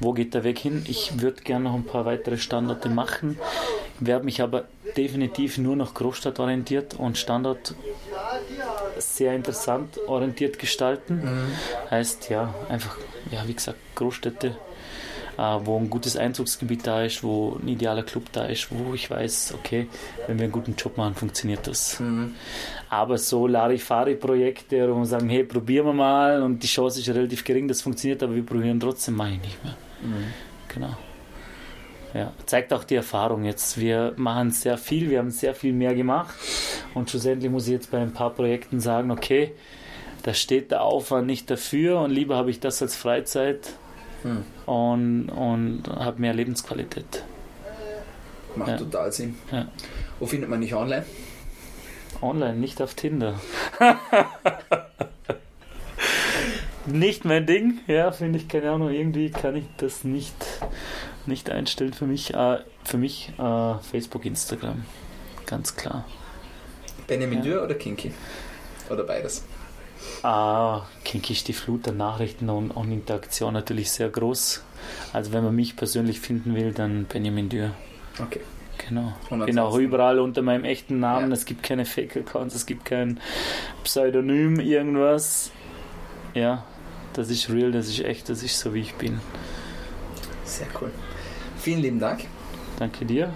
[0.00, 0.84] Wo geht der Weg hin?
[0.88, 3.38] Ich würde gerne noch ein paar weitere Standorte machen,
[3.98, 4.66] werde mich aber
[4.96, 7.74] definitiv nur noch Großstadt orientiert und Standort
[8.98, 11.22] sehr interessant orientiert gestalten.
[11.24, 11.90] Mhm.
[11.90, 12.96] Heißt ja, einfach,
[13.30, 14.56] ja, wie gesagt, Großstädte,
[15.38, 19.10] äh, wo ein gutes Einzugsgebiet da ist, wo ein idealer Club da ist, wo ich
[19.10, 19.86] weiß, okay,
[20.26, 22.00] wenn wir einen guten Job machen, funktioniert das.
[22.00, 22.34] Mhm.
[22.88, 27.44] Aber so Larifari-Projekte, wo wir sagen, hey, probieren wir mal und die Chance ist relativ
[27.44, 29.76] gering, das funktioniert, aber wir probieren trotzdem, mache ich nicht mehr.
[30.02, 30.32] Mhm.
[30.68, 30.96] Genau.
[32.14, 33.78] Ja, zeigt auch die Erfahrung jetzt.
[33.78, 36.34] Wir machen sehr viel, wir haben sehr viel mehr gemacht
[36.94, 39.52] und schlussendlich muss ich jetzt bei ein paar Projekten sagen, okay,
[40.22, 43.74] da steht der Aufwand nicht dafür und lieber habe ich das als Freizeit
[44.22, 44.44] hm.
[44.66, 47.22] und, und habe mehr Lebensqualität.
[48.54, 48.76] Macht ja.
[48.78, 49.36] total Sinn.
[49.52, 49.68] Ja.
[50.18, 51.04] Wo findet man dich online?
[52.22, 53.38] Online, nicht auf Tinder.
[56.86, 57.80] nicht mein Ding.
[57.86, 60.34] Ja, finde ich, keine Ahnung, irgendwie kann ich das nicht,
[61.26, 62.34] nicht einstellen für mich.
[62.34, 64.84] Äh, für mich äh, Facebook, Instagram.
[65.46, 66.04] Ganz klar.
[67.06, 67.44] Benjamin ja.
[67.44, 68.12] Dürr oder Kinky?
[68.90, 69.44] Oder beides?
[70.22, 74.62] Ah, Kinky ist die Flut der Nachrichten und, und Interaktion natürlich sehr groß.
[75.12, 77.72] Also wenn man mich persönlich finden will, dann Benjamin Dürr.
[78.20, 78.40] Okay.
[78.88, 79.14] Genau.
[79.44, 81.28] Bin auch überall unter meinem echten Namen.
[81.28, 81.34] Ja.
[81.34, 83.20] Es gibt keine Fake-Accounts, es gibt kein
[83.82, 85.50] Pseudonym, irgendwas.
[86.34, 86.64] Ja,
[87.16, 89.20] das ist real, das ist echt, das ist so, wie ich bin.
[90.44, 90.90] Sehr cool.
[91.58, 92.24] Vielen lieben Dank.
[92.78, 93.32] Danke dir.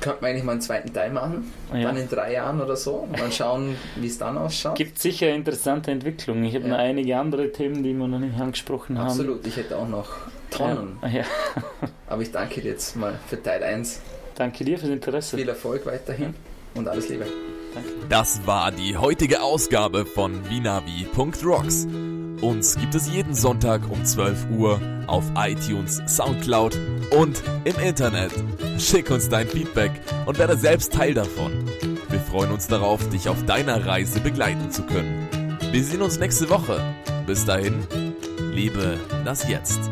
[0.00, 1.82] Könnte man eigentlich mal einen zweiten Teil machen, ja.
[1.82, 4.74] dann in drei Jahren oder so, mal schauen, wie es dann ausschaut.
[4.74, 6.42] Gibt sicher interessante Entwicklungen.
[6.42, 6.70] Ich habe ja.
[6.70, 9.28] noch einige andere Themen, die wir noch nicht angesprochen Absolut.
[9.28, 9.36] haben.
[9.36, 10.08] Absolut, ich hätte auch noch
[10.50, 10.98] Tonnen.
[11.02, 11.22] Ja.
[12.08, 14.00] Aber ich danke dir jetzt mal für Teil 1.
[14.34, 15.36] Danke dir fürs Interesse.
[15.36, 16.34] Viel Erfolg weiterhin
[16.74, 17.26] und alles Liebe.
[17.72, 17.88] Danke.
[18.08, 21.86] Das war die heutige Ausgabe von Vinavi.rocks.
[22.42, 26.76] Uns gibt es jeden Sonntag um 12 Uhr auf iTunes, Soundcloud
[27.16, 28.32] und im Internet.
[28.78, 29.92] Schick uns dein Feedback
[30.26, 31.52] und werde selbst Teil davon.
[32.10, 35.28] Wir freuen uns darauf, dich auf deiner Reise begleiten zu können.
[35.70, 36.82] Wir sehen uns nächste Woche.
[37.28, 37.86] Bis dahin,
[38.52, 39.91] lebe das Jetzt.